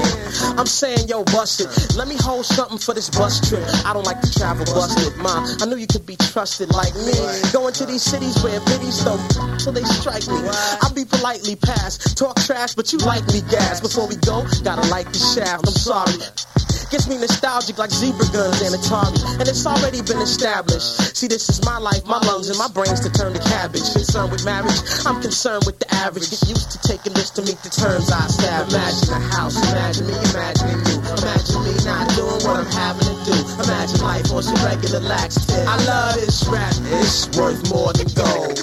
I'm 0.57 0.67
saying, 0.67 1.09
yo, 1.09 1.25
bust 1.25 1.61
it. 1.61 1.97
Let 1.97 2.07
me 2.07 2.15
hold 2.17 2.47
something 2.47 2.79
for 2.79 2.95
this 2.95 3.11
bus 3.11 3.41
trip. 3.49 3.63
I 3.85 3.93
don't 3.93 4.07
like 4.07 4.21
to 4.21 4.31
travel 4.31 4.65
busted, 4.67 5.17
ma. 5.19 5.45
I 5.61 5.67
knew 5.67 5.77
you 5.77 5.89
could 5.89 6.07
be 6.07 6.15
trusted 6.15 6.71
like 6.71 6.95
me. 6.95 7.19
Going 7.53 7.75
to 7.75 7.87
these 7.87 8.03
cities 8.03 8.41
where 8.45 8.61
pities 8.61 9.03
don't 9.03 9.19
till 9.59 9.73
they 9.73 9.83
strike 9.83 10.29
me. 10.29 10.39
I'll 10.83 10.95
be 10.95 11.05
politely 11.05 11.57
past. 11.57 12.17
Talk 12.17 12.37
trash, 12.43 12.75
but 12.75 12.93
you 12.93 12.99
like 12.99 13.27
me 13.35 13.41
gas. 13.51 13.81
Before 13.81 14.07
we 14.07 14.15
go, 14.17 14.47
gotta 14.63 14.87
light 14.89 15.07
the 15.13 15.19
shaft. 15.19 15.67
I'm 15.67 15.75
sorry. 15.75 16.76
Gets 16.91 17.09
me 17.09 17.19
nostalgic 17.19 17.79
like 17.79 17.91
zebra 17.91 18.27
guns 18.31 18.63
and 18.63 18.75
Atari. 18.75 19.19
And 19.41 19.49
it's 19.49 19.67
already 19.67 20.03
been 20.03 20.23
established. 20.23 21.17
See, 21.17 21.27
this 21.27 21.49
is 21.49 21.65
my 21.65 21.79
life, 21.79 22.07
my 22.07 22.19
lungs, 22.19 22.49
and 22.49 22.59
my 22.59 22.69
brains 22.69 23.01
to 23.01 23.11
turn 23.11 23.33
to 23.35 23.41
cabbage. 23.41 23.83
Concerned 23.93 24.31
with 24.31 24.45
marriage, 24.45 24.79
I'm 25.05 25.21
concerned 25.21 25.65
with 25.67 25.81
the 25.81 25.93
average. 25.95 26.31
Get 26.31 26.47
used 26.47 26.71
to 26.71 26.79
taking 26.87 27.13
this 27.13 27.31
to 27.31 27.43
meet 27.43 27.59
the 27.67 27.71
terms 27.71 28.13
I 28.13 28.27
established. 28.27 29.11
Imagine 29.11 29.19
a 29.19 29.21
house, 29.35 29.57
imagine 29.67 30.07
me 30.07 30.15
imagining 30.31 30.79
you. 30.87 31.03
Imagine 31.11 31.61
me 31.67 31.75
not 31.83 32.07
doing 32.15 32.41
what 32.47 32.55
I'm 32.63 32.71
having 32.71 33.03
to 33.03 33.17
do. 33.27 33.35
Imagine 33.67 34.01
life 34.07 34.31
on 34.31 34.43
some 34.47 34.63
regular 34.63 35.01
laxative. 35.01 35.67
I 35.67 35.77
love 35.91 36.15
this 36.15 36.47
rap, 36.47 36.71
it's 37.03 37.27
worth 37.35 37.67
more 37.67 37.91
than 37.99 38.07
gold. 38.15 38.63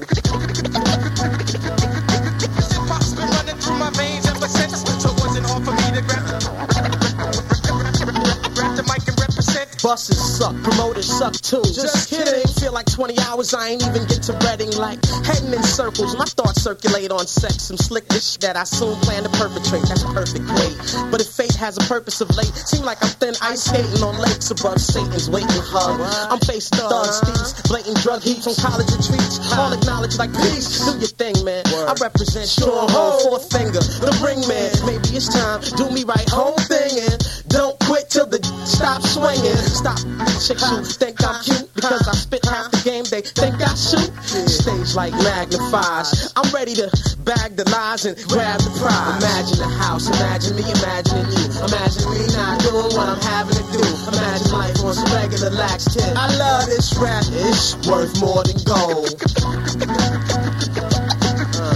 Buses 9.83 10.37
suck, 10.37 10.55
promoters 10.63 11.11
suck 11.11 11.33
too. 11.33 11.61
Just 11.61 12.09
kidding. 12.09 12.47
Feel 12.55 12.71
like 12.71 12.85
20 12.85 13.19
hours, 13.19 13.53
I 13.53 13.75
ain't 13.75 13.83
even 13.83 14.07
get 14.07 14.23
to 14.23 14.33
Reading. 14.39 14.71
Like 14.79 15.03
heading 15.27 15.51
in 15.51 15.61
circles, 15.61 16.15
my 16.15 16.23
thoughts 16.23 16.63
circulate 16.63 17.11
on 17.11 17.27
sex. 17.27 17.67
Some 17.67 17.75
slick 17.75 18.07
dish 18.07 18.37
that 18.37 18.55
I 18.55 18.63
soon 18.63 18.95
plan 19.03 19.23
to 19.23 19.29
perpetrate. 19.35 19.83
That's 19.83 20.03
a 20.03 20.11
perfect, 20.15 20.47
great. 20.47 20.75
But 21.11 21.19
if 21.19 21.27
fate 21.27 21.55
has 21.55 21.75
a 21.75 21.83
purpose 21.91 22.21
of 22.21 22.31
late, 22.37 22.55
seem 22.55 22.85
like 22.85 23.03
I'm 23.03 23.11
thin 23.19 23.35
ice 23.41 23.67
skating 23.67 24.01
on 24.01 24.15
lakes 24.23 24.51
above 24.51 24.79
Satan's 24.79 25.29
waiting 25.29 25.51
hug. 25.51 25.99
I'm 26.31 26.39
facing 26.39 26.79
thugs, 26.79 27.19
thieves, 27.19 27.51
blatant 27.67 27.99
drug 27.99 28.21
heaps 28.23 28.47
on 28.47 28.55
college 28.55 28.87
retreats. 28.87 29.51
All 29.51 29.73
acknowledge 29.73 30.15
like 30.17 30.31
peace. 30.31 30.79
Do 30.87 30.95
your 30.95 31.11
thing, 31.11 31.35
man. 31.43 31.67
I 31.67 31.91
represent 31.99 32.47
Stronghold, 32.47 33.21
fourth 33.27 33.51
finger, 33.51 33.83
the 33.99 34.15
ring 34.23 34.39
man. 34.47 34.71
Maybe 34.87 35.19
it's 35.19 35.27
time, 35.27 35.59
do 35.75 35.91
me 35.91 36.07
right, 36.07 36.29
whole 36.31 36.55
thing 36.71 37.03
and 37.03 37.19
don't 37.53 37.77
quit 37.85 38.09
till 38.09 38.25
the 38.25 38.41
stop 38.65 39.01
swinging. 39.03 39.72
Stop, 39.73 39.97
chicks 40.37 40.69
who 40.69 40.85
think 40.85 41.17
I'm 41.25 41.41
cute 41.41 41.65
because 41.73 42.07
I 42.07 42.13
spit 42.13 42.45
half 42.45 42.69
the 42.69 42.81
game. 42.85 43.05
They 43.09 43.25
think 43.25 43.57
I 43.57 43.73
shoot. 43.73 44.13
Stage 44.45 44.93
like 44.93 45.13
magnifies. 45.25 46.31
I'm 46.37 46.45
ready 46.53 46.77
to 46.77 46.93
bag 47.25 47.57
the 47.57 47.65
lies 47.73 48.05
and 48.05 48.13
grab 48.29 48.61
the 48.61 48.69
prize. 48.77 49.17
Imagine 49.17 49.57
the 49.57 49.71
house, 49.81 50.05
imagine 50.13 50.61
me 50.61 50.65
imagining 50.69 51.25
you. 51.25 51.49
Imagine 51.57 52.05
me 52.05 52.21
not 52.37 52.61
doing 52.61 52.93
what 52.93 53.09
I'm 53.09 53.23
having 53.25 53.57
to 53.57 53.65
do. 53.73 53.81
Imagine 54.13 54.51
life 54.53 54.77
on 54.85 54.93
some 54.93 55.09
regular 55.09 55.49
lax 55.49 55.89
tip. 55.89 56.05
I 56.13 56.29
love 56.37 56.69
this 56.69 56.93
rap, 57.01 57.25
it's 57.33 57.73
worth 57.89 58.13
more 58.21 58.45
than 58.45 58.61
gold. 58.69 59.09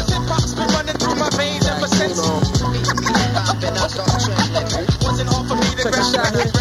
Hip 0.05 0.25
hop's 0.29 0.53
been 0.53 0.69
running 0.69 0.97
through 1.01 1.17
my 1.17 1.33
veins 1.33 1.65
ever 1.65 1.89
since. 1.89 2.21
Wasn't 5.01 5.29
hard 5.33 5.47
for 5.49 5.57
me 5.57 5.65
to 5.75 5.89
Take 5.89 5.97
a 5.97 6.05
grab 6.13 6.35
here. 6.37 6.56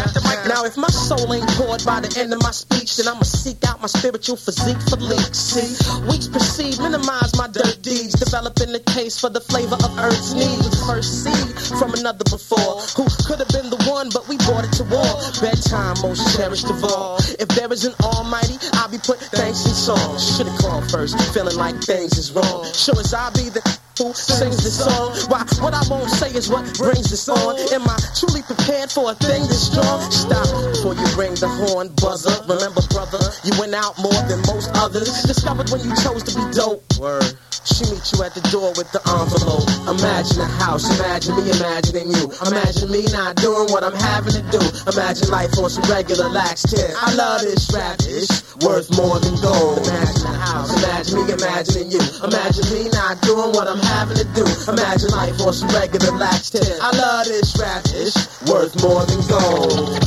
If 0.67 0.75
my 0.75 0.87
soul 0.89 1.33
ain't 1.33 1.47
poured 1.55 1.83
by 1.85 2.01
the 2.03 2.11
end 2.19 2.33
of 2.33 2.43
my 2.43 2.51
speech, 2.51 2.97
then 2.97 3.07
I'ma 3.07 3.23
seek 3.23 3.63
out 3.63 3.79
my 3.79 3.87
spiritual 3.87 4.35
physique 4.35 4.81
for 4.91 4.99
leaks. 4.99 5.39
See, 5.39 5.71
weeks 6.11 6.27
proceed, 6.27 6.77
minimize 6.83 7.31
my 7.39 7.47
dirt 7.47 7.79
deeds, 7.81 8.19
developing 8.19 8.75
the 8.75 8.83
case 8.91 9.15
for 9.19 9.29
the 9.29 9.39
flavor 9.39 9.79
of 9.79 9.91
Earth's 9.97 10.35
needs. 10.35 10.75
First 10.83 11.23
seed 11.23 11.79
from 11.79 11.95
another 11.95 12.27
before, 12.27 12.83
who 12.99 13.07
could 13.23 13.39
have 13.39 13.51
been 13.55 13.71
the 13.71 13.79
one, 13.87 14.11
but 14.11 14.27
we 14.27 14.35
brought 14.43 14.67
it 14.67 14.75
to 14.75 14.83
war. 14.91 15.07
Bedtime, 15.39 15.95
most 16.03 16.35
cherished 16.35 16.69
of 16.69 16.83
all. 16.83 17.15
If 17.39 17.47
there 17.55 17.71
is 17.71 17.85
an 17.85 17.95
Almighty, 18.03 18.59
I'll 18.75 18.91
be 18.91 18.99
put 18.99 19.23
thanks 19.31 19.63
in 19.63 19.71
song. 19.71 20.19
Should've 20.19 20.59
called 20.59 20.91
first, 20.91 21.15
feeling 21.31 21.55
like 21.55 21.79
things 21.79 22.19
is 22.19 22.35
wrong. 22.35 22.67
Sure 22.75 22.99
as 22.99 23.13
I 23.13 23.31
be 23.31 23.47
the 23.47 23.63
sings 23.97 24.61
the 24.63 24.69
song. 24.69 25.09
Why, 25.29 25.41
what 25.57 25.73
I 25.73 25.81
won't 25.89 26.09
say 26.09 26.29
is 26.29 26.49
what 26.49 26.65
brings 26.77 27.09
this 27.09 27.27
on. 27.29 27.57
Am 27.73 27.81
I 27.81 27.97
truly 28.13 28.43
prepared 28.43 28.91
for 28.91 29.11
a 29.11 29.15
thing 29.15 29.41
this 29.49 29.73
strong? 29.73 30.01
Stop 30.11 30.45
before 30.69 30.93
you 30.93 31.07
ring 31.17 31.33
the 31.41 31.49
horn 31.49 31.89
buzzer. 31.97 32.33
Remember, 32.45 32.81
brother, 32.93 33.19
you 33.43 33.57
went 33.57 33.73
out 33.73 33.97
more 33.97 34.21
than 34.29 34.37
most 34.45 34.69
others. 34.77 35.23
Discovered 35.23 35.69
when 35.71 35.81
you 35.81 35.95
chose 35.97 36.21
to 36.29 36.31
be 36.37 36.45
dope. 36.53 36.85
Word. 36.99 37.33
She 37.67 37.83
meet 37.91 38.05
you 38.15 38.23
at 38.23 38.31
the 38.31 38.39
door 38.47 38.71
with 38.79 38.87
the 38.95 39.03
envelope. 39.03 39.67
Imagine 39.91 40.39
a 40.39 40.49
house, 40.63 40.87
imagine 40.87 41.35
me 41.35 41.51
imagining 41.51 42.15
you. 42.15 42.31
Imagine 42.47 42.87
me 42.87 43.03
not 43.11 43.35
doing 43.35 43.67
what 43.75 43.83
I'm 43.83 43.97
having 43.97 44.39
to 44.39 44.43
do. 44.55 44.63
Imagine 44.87 45.27
life 45.27 45.51
on 45.59 45.67
some 45.67 45.83
regular 45.91 46.31
lax 46.31 46.63
tip. 46.63 46.95
I 46.95 47.11
love 47.19 47.43
this 47.43 47.67
rap, 47.75 47.99
it's 48.07 48.55
worth 48.63 48.87
more 48.95 49.19
than 49.19 49.35
gold. 49.43 49.83
Imagine 49.83 50.31
a 50.31 50.35
house, 50.47 50.71
imagine 50.79 51.27
me 51.27 51.33
imagining 51.35 51.91
you. 51.91 52.03
Imagine 52.23 52.67
me 52.71 52.81
not 52.95 53.19
doing 53.27 53.51
what 53.51 53.67
I'm 53.67 53.83
having 53.87 54.17
to 54.17 54.25
do. 54.35 54.45
Imagine 54.71 55.09
life 55.09 55.39
on 55.41 55.53
some 55.53 55.69
regular 55.69 56.11
lax 56.17 56.49
tip. 56.49 56.63
I 56.81 56.91
love 56.97 57.25
this 57.25 57.55
rap, 57.59 57.83
it's 57.85 58.15
worth 58.49 58.75
more 58.83 59.05
than 59.05 59.21
gold. 59.27 59.97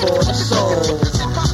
For 0.00 0.22
the 0.22 0.34
soul. 0.34 1.53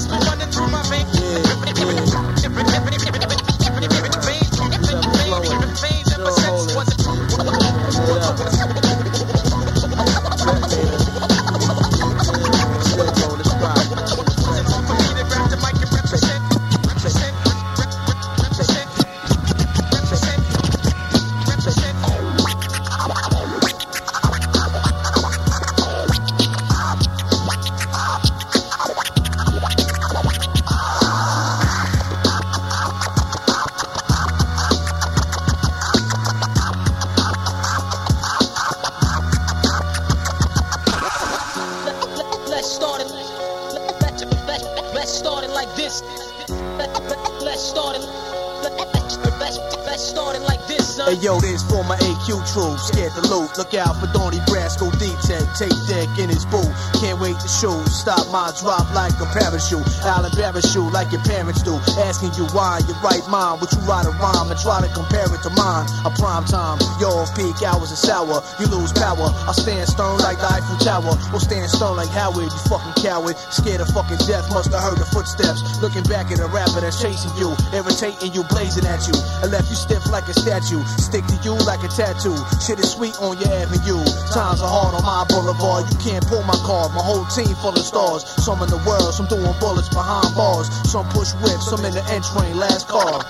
Let's 47.42 47.62
start 47.62 47.96
it. 47.96 48.02
Let, 48.62 48.72
let's, 49.86 50.02
start 50.02 50.36
it 50.36 50.42
like 50.42 50.66
this. 50.66 50.79
Hey 51.08 51.16
yo, 51.16 51.40
this 51.40 51.64
for 51.64 51.80
my 51.88 51.96
AQ 51.96 52.44
troops. 52.52 52.92
Scared 52.92 53.12
to 53.16 53.24
loot. 53.32 53.56
Look 53.56 53.72
out 53.72 53.96
for 53.96 54.06
Donnie 54.12 54.36
Brasco 54.44 54.92
D-Tech. 55.00 55.48
Take 55.56 55.72
deck 55.88 56.12
in 56.20 56.28
his 56.28 56.44
boot. 56.44 56.68
Can't 57.00 57.16
wait 57.16 57.40
to 57.40 57.48
shoot. 57.48 57.88
Stop 57.88 58.28
my 58.28 58.52
drop 58.60 58.84
like 58.92 59.16
a 59.16 59.24
parachute. 59.32 59.80
Allen 60.04 60.30
parachute 60.36 60.92
like 60.92 61.08
your 61.08 61.24
parents 61.24 61.64
do. 61.64 61.80
Asking 62.04 62.36
you 62.36 62.44
why 62.52 62.84
your 62.84 63.00
right 63.00 63.24
mind. 63.32 63.64
Would 63.64 63.72
you 63.72 63.80
write 63.88 64.04
a 64.04 64.12
rhyme 64.20 64.52
and 64.52 64.60
try 64.60 64.84
to 64.84 64.92
compare 64.92 65.24
it 65.24 65.40
to 65.40 65.50
mine? 65.56 65.88
A 66.04 66.12
prime 66.20 66.44
time. 66.44 66.76
Your 67.00 67.24
peak 67.32 67.56
hours 67.64 67.88
are 67.88 68.00
sour. 68.00 68.44
You 68.60 68.68
lose 68.68 68.92
power. 68.92 69.32
I 69.48 69.56
stand 69.56 69.88
stern 69.88 70.20
like 70.20 70.36
the 70.36 70.52
Eiffel 70.52 70.76
Tower. 70.84 71.16
Or 71.32 71.40
stand 71.40 71.72
stern 71.72 71.96
like 71.96 72.12
Howard, 72.12 72.44
you 72.44 72.62
fucking 72.68 73.00
coward. 73.00 73.40
Scared 73.48 73.80
of 73.80 73.88
fucking 73.88 74.20
death. 74.28 74.52
Must 74.52 74.68
have 74.68 74.84
heard 74.84 75.00
the 75.00 75.08
footsteps. 75.08 75.64
Looking 75.80 76.04
back 76.04 76.28
at 76.28 76.44
a 76.44 76.46
rapper 76.52 76.84
that's 76.84 77.00
chasing 77.00 77.32
you. 77.40 77.56
Irritating 77.72 78.36
you, 78.36 78.44
blazing 78.52 78.84
at 78.84 79.08
you. 79.08 79.16
I 79.40 79.48
left 79.48 79.72
you 79.72 79.78
stiff 79.80 80.04
like 80.12 80.28
a 80.28 80.36
statue. 80.36 80.84
Stick 80.98 81.26
to 81.26 81.36
you 81.44 81.54
like 81.68 81.84
a 81.84 81.88
tattoo. 81.88 82.34
Shit 82.58 82.78
is 82.80 82.90
sweet 82.90 83.14
on 83.20 83.38
your 83.38 83.52
avenue. 83.54 84.02
Times 84.34 84.58
are 84.58 84.70
hard 84.70 84.94
on 84.98 85.04
my 85.04 85.24
boulevard. 85.28 85.86
You 85.92 85.98
can't 85.98 86.26
pull 86.26 86.42
my 86.42 86.58
card. 86.66 86.90
My 86.92 87.02
whole 87.02 87.26
team 87.26 87.54
full 87.62 87.76
of 87.76 87.84
stars. 87.84 88.26
Some 88.42 88.62
in 88.62 88.68
the 88.68 88.80
world, 88.88 89.14
some 89.14 89.26
doing 89.26 89.54
bullets 89.60 89.88
behind 89.88 90.34
bars. 90.34 90.66
Some 90.90 91.06
push 91.10 91.32
whips, 91.42 91.70
some 91.70 91.84
in 91.84 91.94
the 91.94 92.04
N 92.10 92.22
train, 92.22 92.56
last 92.56 92.88
car. 92.88 93.22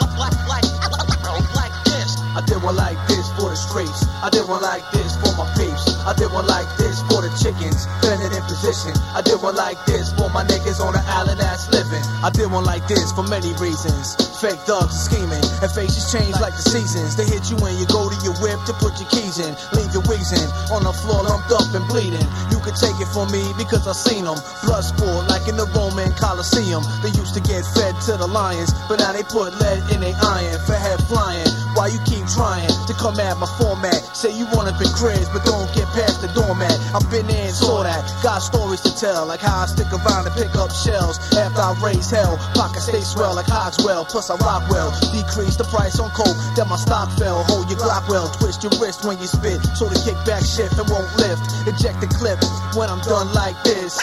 I 2.31 2.43
did 2.47 2.63
one 2.63 2.77
like 2.77 2.97
this 3.09 3.29
for 3.35 3.51
the 3.51 3.57
streets. 3.57 4.07
I 4.23 4.31
did 4.31 4.47
one 4.47 4.63
like 4.63 4.89
this 4.93 5.19
for 5.19 5.35
my 5.37 5.51
peeps. 5.59 5.99
I 6.07 6.15
did 6.15 6.33
one 6.33 6.47
like 6.47 6.65
this 6.79 7.03
for 7.11 7.20
the 7.31 7.39
chickens, 7.39 7.87
bending 8.03 8.35
in 8.35 8.43
position. 8.51 8.91
I 9.15 9.23
did 9.23 9.39
one 9.43 9.55
like 9.55 9.79
this 9.87 10.11
for 10.19 10.29
my 10.31 10.43
niggas 10.45 10.83
on 10.83 10.93
the 10.93 11.03
island 11.07 11.39
that's 11.39 11.71
living. 11.71 12.03
I 12.23 12.31
did 12.31 12.51
one 12.51 12.65
like 12.65 12.87
this 12.89 13.13
for 13.13 13.23
many 13.23 13.55
reasons. 13.63 14.19
Fake 14.43 14.59
thugs 14.67 14.91
are 14.91 15.05
scheming, 15.07 15.45
and 15.63 15.71
faces 15.71 16.11
change 16.11 16.35
like 16.41 16.57
the 16.57 16.65
seasons. 16.65 17.15
They 17.15 17.29
hit 17.29 17.47
you 17.51 17.57
when 17.63 17.77
you 17.79 17.87
go 17.87 18.09
to 18.11 18.19
your 18.25 18.35
whip 18.43 18.59
to 18.67 18.75
put 18.83 18.99
your 18.99 19.09
keys 19.13 19.39
in. 19.39 19.53
Leave 19.77 19.93
you 19.95 20.03
wheezing 20.11 20.49
on 20.75 20.83
the 20.83 20.95
floor, 20.97 21.23
lumped 21.23 21.53
up 21.53 21.69
and 21.77 21.85
bleeding. 21.87 22.25
You 22.51 22.59
can 22.65 22.75
take 22.75 22.97
it 22.99 23.11
from 23.13 23.29
me 23.31 23.45
because 23.61 23.87
I 23.87 23.93
seen 23.93 24.25
them. 24.25 24.41
Blood 24.65 24.83
sport 24.83 25.29
like 25.29 25.45
in 25.47 25.61
the 25.61 25.69
Roman 25.77 26.11
Coliseum. 26.17 26.83
They 27.05 27.13
used 27.15 27.37
to 27.37 27.43
get 27.45 27.63
fed 27.77 27.95
to 28.09 28.17
the 28.17 28.27
lions, 28.27 28.73
but 28.89 28.99
now 28.99 29.13
they 29.13 29.23
put 29.23 29.53
lead 29.61 29.85
in 29.93 30.01
their 30.01 30.17
iron 30.17 30.59
for 30.65 30.75
head 30.75 30.99
flying. 31.05 31.47
Why 31.77 31.93
you 31.93 32.01
keep 32.09 32.25
trying 32.33 32.73
to 32.89 32.93
come 32.97 33.21
at 33.21 33.37
my 33.37 33.47
format? 33.61 34.01
Say 34.17 34.33
you 34.33 34.49
wanna 34.57 34.73
be 34.81 34.89
cribs, 34.97 35.29
but 35.29 35.45
don't 35.45 35.69
get 35.77 35.85
past 35.93 36.25
the 36.25 36.33
doormat. 36.33 36.80
I've 36.95 37.07
been 37.11 37.27
there 37.27 37.47
and 37.47 37.55
saw 37.55 37.83
that. 37.83 38.03
Got 38.23 38.41
stories 38.41 38.81
to 38.83 38.93
tell, 38.97 39.27
like 39.27 39.41
how 39.41 39.63
I 39.63 39.67
stick 39.67 39.87
around 39.93 40.27
and 40.27 40.35
pick 40.35 40.55
up 40.57 40.71
shells 40.73 41.19
after 41.37 41.63
I 41.63 41.75
raise 41.83 42.11
hell. 42.11 42.37
pocket 42.55 42.81
stay 42.81 43.01
swell 43.01 43.35
like 43.35 43.47
Hogswell, 43.47 44.05
plus 44.07 44.31
I 44.31 44.37
rock 44.43 44.69
well. 44.71 44.91
Decrease 45.13 45.57
the 45.57 45.65
price 45.65 45.99
on 45.99 46.11
coke, 46.11 46.37
then 46.57 46.69
my 46.69 46.77
stock 46.77 47.11
fell. 47.19 47.45
Hold 47.45 47.71
your 47.71 47.79
Glock 47.79 48.09
well, 48.09 48.29
twist 48.29 48.63
your 48.63 48.73
wrist 48.83 49.05
when 49.05 49.19
you 49.19 49.27
spit, 49.27 49.63
so 49.79 49.87
the 49.87 49.97
kickback 50.03 50.43
shift 50.43 50.79
and 50.79 50.89
won't 50.91 51.09
lift. 51.17 51.43
Eject 51.67 52.01
the 52.01 52.11
clip 52.11 52.39
when 52.75 52.91
I'm 52.91 53.01
done 53.07 53.33
like 53.33 53.57
this. 53.63 53.99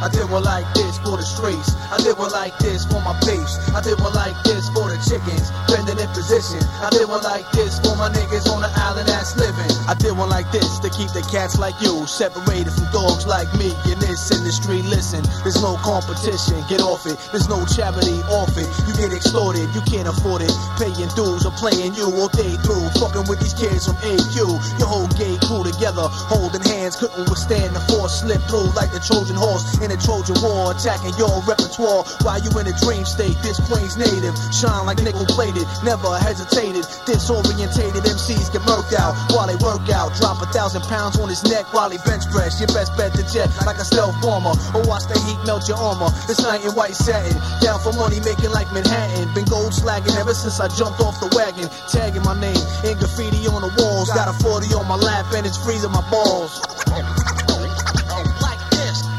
I 0.00 0.08
did 0.08 0.30
one 0.30 0.44
like 0.44 0.64
this 0.72 0.96
for 1.04 1.20
the 1.20 1.22
streets. 1.22 1.76
I 1.92 2.00
did 2.00 2.16
one 2.16 2.32
like 2.32 2.56
this 2.56 2.88
for 2.88 3.04
my 3.04 3.12
peeps. 3.20 3.60
I 3.76 3.84
did 3.84 4.00
one 4.00 4.14
like 4.16 4.32
this 4.44 4.70
for 4.72 4.79
chickens, 5.04 5.50
bending 5.68 5.98
in 5.98 6.10
position. 6.12 6.60
I 6.84 6.90
did 6.90 7.08
one 7.08 7.22
like 7.22 7.48
this 7.52 7.80
for 7.80 7.96
my 7.96 8.08
niggas 8.12 8.48
on 8.50 8.60
the 8.60 8.70
island 8.74 9.08
that's 9.08 9.36
living. 9.36 9.70
I 9.88 9.94
did 9.94 10.12
one 10.16 10.28
like 10.28 10.50
this 10.52 10.78
to 10.80 10.88
keep 10.90 11.10
the 11.16 11.24
cats 11.32 11.58
like 11.58 11.74
you 11.80 12.06
separated 12.06 12.72
from 12.72 12.88
dogs 12.92 13.26
like 13.26 13.48
me 13.56 13.72
in 13.90 13.98
this 13.98 14.30
industry. 14.30 14.82
Listen, 14.86 15.24
there's 15.42 15.60
no 15.62 15.76
competition. 15.80 16.60
Get 16.68 16.80
off 16.80 17.06
it. 17.06 17.16
There's 17.32 17.48
no 17.48 17.64
charity 17.66 18.20
off 18.30 18.52
it. 18.56 18.68
You 18.86 18.92
get 18.96 19.12
extorted. 19.14 19.66
You 19.72 19.82
can't 19.88 20.08
afford 20.08 20.42
it. 20.42 20.52
Paying 20.76 21.10
dues 21.16 21.46
or 21.46 21.54
playing 21.56 21.94
you 21.94 22.10
all 22.20 22.28
day 22.30 22.54
through. 22.60 22.86
Fucking 23.00 23.26
with 23.30 23.40
these 23.40 23.56
kids 23.56 23.86
from 23.86 23.96
AQ. 24.04 24.36
Your 24.78 24.88
whole 24.88 25.08
gay 25.16 25.36
crew 25.46 25.64
together, 25.64 26.06
holding 26.28 26.62
hands, 26.62 26.96
couldn't 26.96 27.28
withstand 27.30 27.74
the 27.74 27.82
force. 27.88 28.20
Slip 28.20 28.42
through 28.50 28.70
like 28.76 28.92
the 28.92 29.00
Trojan 29.00 29.36
horse 29.36 29.78
in 29.80 29.90
a 29.90 29.98
Trojan 29.98 30.36
war, 30.42 30.72
attacking 30.72 31.14
your 31.16 31.32
repertoire 31.46 32.04
while 32.22 32.40
you 32.42 32.50
in 32.58 32.66
a 32.66 32.74
dream 32.82 33.04
state. 33.04 33.36
This 33.42 33.60
Queen's 33.70 33.96
native, 33.96 34.34
shine 34.52 34.86
like 34.90 35.06
nickel 35.06 35.26
plated, 35.30 35.62
never 35.86 36.18
hesitated. 36.18 36.82
Disorientated 37.06 38.02
MCs 38.02 38.50
get 38.50 38.62
murked 38.66 38.90
out 38.98 39.14
while 39.30 39.46
they 39.46 39.54
work 39.62 39.86
out. 39.94 40.10
Drop 40.18 40.42
a 40.42 40.50
thousand 40.50 40.82
pounds 40.90 41.14
on 41.14 41.28
his 41.28 41.46
neck 41.46 41.62
while 41.70 41.88
he 41.88 41.98
bench 42.02 42.26
press. 42.34 42.58
Your 42.58 42.66
best 42.74 42.90
bet 42.98 43.14
to 43.14 43.22
jet 43.30 43.46
like 43.62 43.78
a 43.78 43.86
stealth 43.86 44.18
bomber, 44.18 44.50
or 44.74 44.82
watch 44.90 45.06
the 45.06 45.14
heat 45.22 45.38
melt 45.46 45.68
your 45.70 45.78
armor. 45.78 46.10
This 46.26 46.42
night 46.42 46.66
in 46.66 46.74
white 46.74 46.98
satin, 46.98 47.38
down 47.62 47.78
for 47.78 47.94
money 47.94 48.18
making 48.26 48.50
like 48.50 48.66
Manhattan. 48.74 49.30
Been 49.30 49.46
gold 49.46 49.70
slagging 49.70 50.18
ever 50.18 50.34
since 50.34 50.58
I 50.58 50.66
jumped 50.74 50.98
off 50.98 51.22
the 51.22 51.30
wagon, 51.38 51.70
tagging 51.86 52.26
my 52.26 52.34
name 52.34 52.58
in 52.82 52.98
graffiti 52.98 53.46
on 53.46 53.62
the 53.62 53.70
walls. 53.78 54.10
Got 54.10 54.26
a 54.26 54.34
40 54.42 54.74
on 54.74 54.90
my 54.90 54.98
lap 54.98 55.30
and 55.38 55.46
it's 55.46 55.62
freezing 55.62 55.94
my 55.94 56.02
balls. 56.10 56.58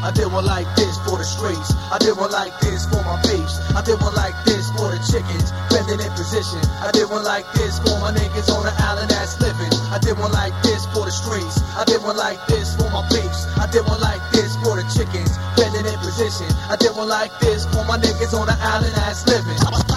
I 0.02 0.10
did 0.10 0.26
one 0.32 0.44
like 0.44 0.66
this 0.74 0.98
for 1.06 1.16
the 1.16 1.22
streets. 1.22 1.78
I 1.86 1.96
did 1.98 2.18
one 2.18 2.32
like 2.32 2.50
this 2.58 2.90
for 2.90 2.98
my 3.06 3.22
peeps. 3.22 3.62
I 3.70 3.82
did 3.86 4.02
one 4.02 4.12
like 4.18 4.34
this 4.44 4.61
chickens, 5.04 5.50
bending 5.70 6.00
in 6.00 6.12
position. 6.14 6.62
I 6.80 6.90
did 6.92 7.10
one 7.10 7.24
like 7.24 7.46
this 7.52 7.78
for 7.82 7.98
my 7.98 8.12
niggas 8.14 8.48
on 8.54 8.62
the 8.62 8.74
island 8.78 9.10
that's 9.10 9.40
living. 9.40 9.72
I 9.90 9.98
did 9.98 10.18
one 10.18 10.32
like 10.32 10.54
this 10.62 10.86
for 10.94 11.04
the 11.04 11.14
streets. 11.14 11.60
I 11.74 11.84
did 11.84 12.02
one 12.02 12.16
like 12.16 12.38
this 12.46 12.76
for 12.76 12.88
my 12.90 13.02
peeps. 13.10 13.46
I 13.58 13.66
did 13.70 13.84
one 13.86 14.00
like 14.00 14.22
this 14.32 14.56
for 14.62 14.76
the 14.78 14.86
chickens, 14.88 15.38
bending 15.56 15.86
in 15.86 15.98
position. 15.98 16.48
I 16.70 16.76
did 16.76 16.94
one 16.94 17.08
like 17.08 17.32
this 17.40 17.66
for 17.66 17.84
my 17.84 17.98
niggas 17.98 18.32
on 18.34 18.46
the 18.46 18.56
island 18.60 18.94
that's 18.94 19.26
living. 19.26 19.91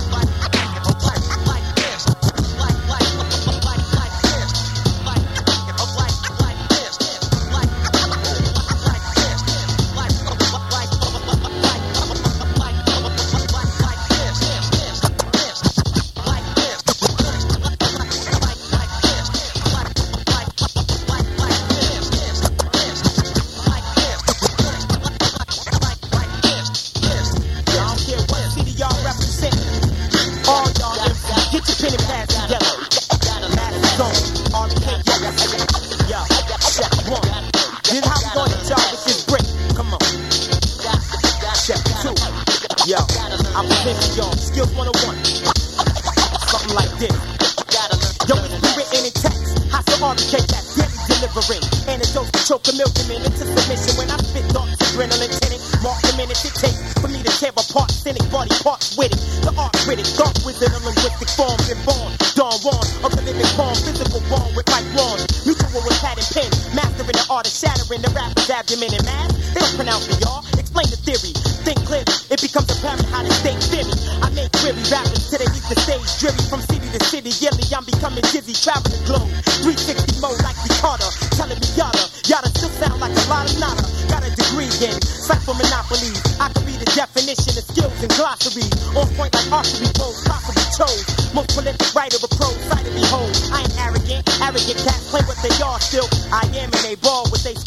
360 79.62 80.21
mode 80.21 80.39
like 80.41 80.58
Ricardo, 80.63 81.10
telling 81.36 81.60
me 81.60 81.69
yada. 81.75 82.05
Yada 82.25 82.49
still 82.53 82.73
sound 82.81 82.99
like 83.01 83.13
a 83.13 83.25
lot 83.29 83.45
of 83.49 83.58
nada. 83.60 83.84
Got 84.10 84.25
a 84.25 84.31
degree 84.34 84.71
in 84.81 84.95
cypher 85.01 85.53
monopoly. 85.53 86.13
I 86.39 86.49
could 86.53 86.65
be 86.65 86.77
the 86.77 86.89
definition 86.93 87.58
of 87.58 87.65
skills 87.65 87.97
and 88.01 88.12
glossary. 88.15 88.65
On 88.97 89.05
point 89.17 89.34
like 89.34 89.49
archery 89.51 89.89
pose, 89.97 90.21
possibly 90.25 90.65
chose. 90.73 91.05
Most 91.34 91.53
prolific 91.53 91.89
writer 91.93 92.17
of 92.21 92.31
prose, 92.38 92.58
sight 92.69 92.86
to 92.86 92.91
behold. 92.93 93.34
I 93.51 93.65
ain't 93.65 93.75
arrogant, 93.81 94.23
arrogant 94.41 94.79
cats 94.81 95.10
play 95.10 95.21
what 95.27 95.38
they 95.41 95.53
are 95.62 95.79
still. 95.81 96.08
I 96.31 96.45
am 96.58 96.69
and 96.73 96.84
they 96.86 96.95
ball 96.95 97.27
with 97.31 97.43
they. 97.43 97.64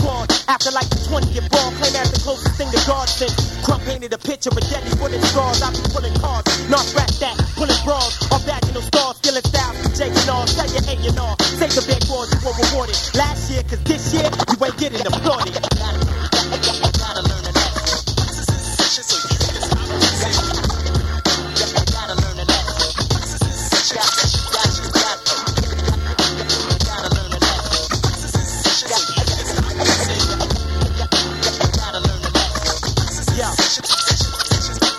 After 0.49 0.71
like 0.73 0.89
the 0.89 0.97
20th 0.97 1.45
ball, 1.53 1.71
claim 1.77 1.93
as 2.01 2.09
the 2.11 2.21
closest 2.25 2.57
thing 2.57 2.73
to 2.73 2.81
God 2.89 3.07
since. 3.07 3.37
Crump 3.61 3.85
painted 3.85 4.15
a 4.15 4.19
picture 4.19 4.49
of 4.49 4.65
deadly 4.73 4.97
bullet 4.97 5.21
scars. 5.29 5.61
I 5.61 5.69
be 5.77 5.85
pulling 5.93 6.17
cards, 6.25 6.49
not 6.71 6.81
scratch 6.89 7.21
that, 7.21 7.37
pulling 7.53 7.77
bras, 7.85 8.17
or 8.33 8.41
vaginal 8.49 8.81
stars, 8.81 9.21
skilling 9.21 9.45
styles, 9.45 10.01
and 10.01 10.31
all, 10.31 10.47
tell 10.49 10.65
your 10.73 10.81
A 10.89 10.97
and 11.05 11.19
R. 11.21 11.37
Take 11.61 11.77
the 11.77 11.85
big 11.85 12.01
boys, 12.09 12.33
you 12.33 12.41
were 12.49 12.57
rewarded. 12.65 12.97
Last 13.13 13.53
year, 13.53 13.63
cause 13.69 13.85
this 13.85 14.15
year, 14.17 14.25
you 14.25 14.57
ain't 14.65 14.79
getting 14.81 15.05
applauded. 15.05 15.68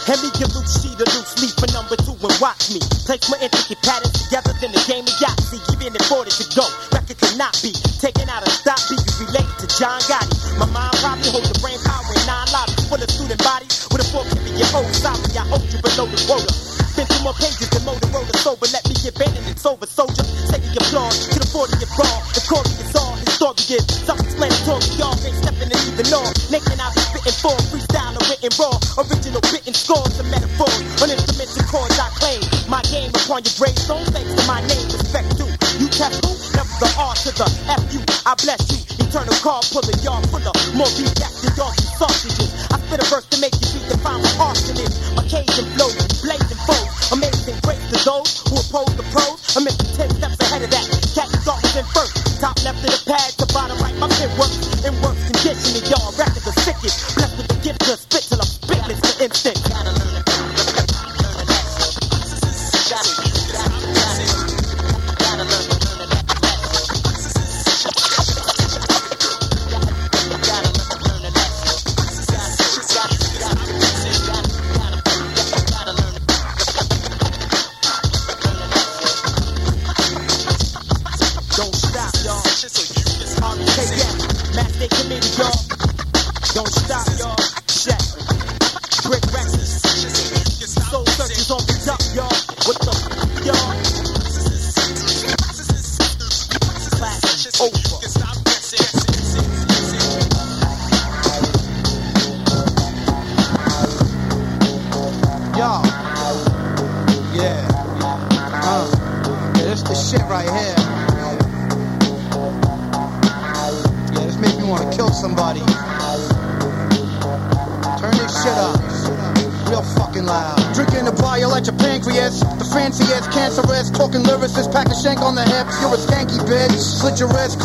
Let 0.10 0.26
me 0.26 0.34
give 0.42 0.50
loose 0.58 0.74
sheet 0.82 0.98
a 0.98 1.06
loose 1.06 1.38
leaf 1.38 1.54
for 1.54 1.70
number 1.70 1.94
two 1.94 2.18
and 2.18 2.34
watch 2.42 2.74
me. 2.74 2.82
Place 3.06 3.30
my 3.30 3.38
intricate 3.46 3.78
patterns 3.86 4.26
together, 4.26 4.58
then 4.58 4.74
the 4.74 4.82
game 4.90 5.06
of 5.06 5.14
Yahtzee. 5.22 5.62
Even 5.78 5.94
if 5.94 6.10
ordered 6.10 6.34
to 6.34 6.50
go, 6.58 6.66
record 6.90 7.14
cannot 7.22 7.54
be 7.62 7.70
taken 8.02 8.26
out 8.26 8.42
of 8.42 8.50
stop 8.50 8.82
beat 8.90 8.98
You 9.06 9.30
relate 9.30 9.46
to 9.62 9.70
John 9.78 10.02
Gotti. 10.10 10.34
My 10.58 10.66
mind 10.74 10.98
probably 10.98 11.30
holds 11.30 11.54
the 11.54 11.62
brain 11.62 11.78
power 11.86 12.10
in 12.10 12.26
nine 12.26 12.50
lobbies 12.50 12.90
full 12.90 12.98
of 12.98 13.06
student 13.06 13.38
bodies 13.46 13.86
with 13.94 14.02
a 14.02 14.08
fork 14.10 14.26
in 14.34 14.58
your 14.58 14.66
old 14.74 14.90
oh, 14.90 14.98
sorry, 14.98 15.30
I 15.38 15.46
hold 15.46 15.70
you 15.70 15.78
below 15.78 16.10
the 16.10 16.18
quota. 16.26 16.50
Been 16.98 17.06
through 17.06 17.30
more 17.30 17.38
pages 17.38 17.70
than 17.70 17.86
Motorola 17.86 18.34
sober. 18.42 18.66
Let 18.74 18.90
me 18.90 18.98
get 18.98 19.14
bent 19.14 19.38
and 19.38 19.46
it's 19.46 19.62
over, 19.62 19.86
soldier. 19.86 20.26
Take 20.50 20.66
your 20.74 20.82
applause 20.90 21.30
to 21.30 21.38
the 21.38 21.46
40th 21.54 21.86
ball. 21.94 22.18
The 22.34 22.42
Corey 22.50 22.74
is 22.82 22.98
all 22.98 23.14
his 23.14 23.30
story 23.38 23.62
is 23.78 23.86
self-explanatory. 24.10 24.90
Y'all 24.98 25.14
ain't 25.22 25.38
stepping 25.38 25.70
in 25.70 25.80
either 25.86 26.10
nor. 26.10 26.26
Naked 26.50 26.82
I 26.82 26.90
be 26.98 27.02
spitting 27.14 27.38
for 27.46 27.54
freestyle 27.70 28.20
written 28.30 28.54
raw. 28.62 28.78
Original 29.02 29.42
written 29.50 29.59
My 33.30 33.38
upon 33.38 33.46
your 33.46 33.58
gravestone. 33.62 34.06
To 34.10 34.44
my 34.50 34.60
name, 34.66 34.90
respect 34.90 35.38
due. 35.38 35.46
You 35.78 35.88
test 35.94 36.26
who? 36.26 36.34
Never 36.58 36.74
the 36.82 36.90
R 36.98 37.14
to 37.14 37.30
the 37.38 37.46
F 37.70 37.94
U. 37.94 38.02
I 38.26 38.34
bless 38.42 38.58
you. 38.74 38.82
Eternal 39.06 39.38
call 39.46 39.62
pulling 39.70 40.02
y'all 40.02 40.18
of 40.18 40.58
more 40.74 40.90
beef 40.98 41.14
than 41.14 41.30
doggy 41.54 41.86
sausages. 41.94 42.50
I 42.74 42.82
spit 42.82 42.98
a 42.98 43.06
verse 43.06 43.30
to 43.30 43.38
make 43.38 43.54
you 43.54 43.70
beat 43.70 43.86
the 43.86 43.98
final 44.02 44.26
arsonist. 44.42 44.98
Occasion 45.14 45.66
flows, 45.78 45.94
blazing 46.26 46.58
foes. 46.66 46.90
Amazing 47.14 47.58
grace 47.62 47.86
to 47.94 47.98
those 48.02 48.39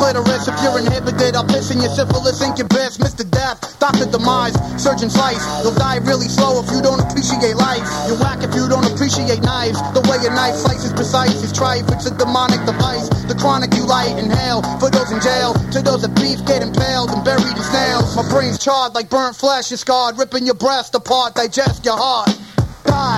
clitoris. 0.05 0.49
If 0.49 0.57
you're 0.61 0.79
inhibited, 0.79 1.33
I'll 1.35 1.49
piss 1.49 1.73
in 1.73 1.81
your 1.81 1.88
syphilis, 1.88 2.43
incubus. 2.45 2.99
Mr. 2.99 3.25
Death, 3.25 3.57
Dr. 3.81 4.05
Demise, 4.05 4.57
Surgeon 4.77 5.09
Slice. 5.09 5.40
You'll 5.64 5.75
die 5.75 5.97
really 6.05 6.29
slow 6.29 6.61
if 6.61 6.69
you 6.71 6.83
don't 6.83 7.01
appreciate 7.01 7.57
life. 7.57 7.85
You're 8.07 8.21
whack 8.21 8.45
if 8.45 8.53
you 8.55 8.69
don't 8.69 8.85
appreciate 8.85 9.40
knives. 9.40 9.81
The 9.97 10.05
way 10.05 10.21
a 10.21 10.31
knife 10.31 10.57
slices 10.61 10.93
precise 10.93 11.40
is 11.40 11.53
trife. 11.53 11.88
It's 11.88 12.07
a 12.07 12.12
demonic 12.17 12.61
device. 12.69 13.09
The 13.25 13.35
chronic 13.35 13.73
you 13.73 13.87
light 13.87 14.19
in 14.21 14.29
hell. 14.29 14.61
For 14.79 14.90
those 14.90 15.11
in 15.11 15.21
jail, 15.21 15.55
to 15.73 15.81
those 15.81 16.03
that 16.03 16.12
beef 16.21 16.45
get 16.45 16.61
impaled 16.61 17.11
and 17.11 17.25
buried 17.25 17.57
in 17.57 17.64
snails. 17.64 18.17
My 18.17 18.29
brain's 18.29 18.59
charred 18.59 18.95
like 18.95 19.09
burnt 19.09 19.37
flesh 19.37 19.73
is 19.73 19.81
scarred. 19.81 20.19
Ripping 20.19 20.45
your 20.45 20.61
breast 20.61 20.95
apart, 20.95 21.35
digest 21.35 21.85
your 21.85 21.97
heart. 21.97 22.29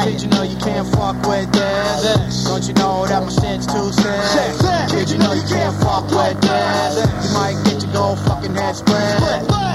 Did 0.05 0.23
you 0.23 0.29
know 0.29 0.43
you 0.43 0.57
can't 0.57 0.89
fuck 0.95 1.17
with 1.27 1.53
this? 1.53 2.45
Don't 2.45 2.65
you 2.67 2.75
know 2.75 3.07
that 3.07 3.23
my 3.23 3.29
shit's 3.29 3.67
too 3.67 3.93
sick? 3.93 4.89
Did 4.89 5.11
you 5.11 5.19
know 5.19 5.33
you 5.33 5.43
can't 5.45 5.75
fuck 5.83 6.09
with 6.09 6.41
this? 6.41 6.97
You 7.27 7.31
might 7.35 7.59
get 7.65 7.83
your 7.83 7.93
gold 7.93 8.19
fucking 8.25 8.55
head 8.55 8.77
split. 8.77 9.21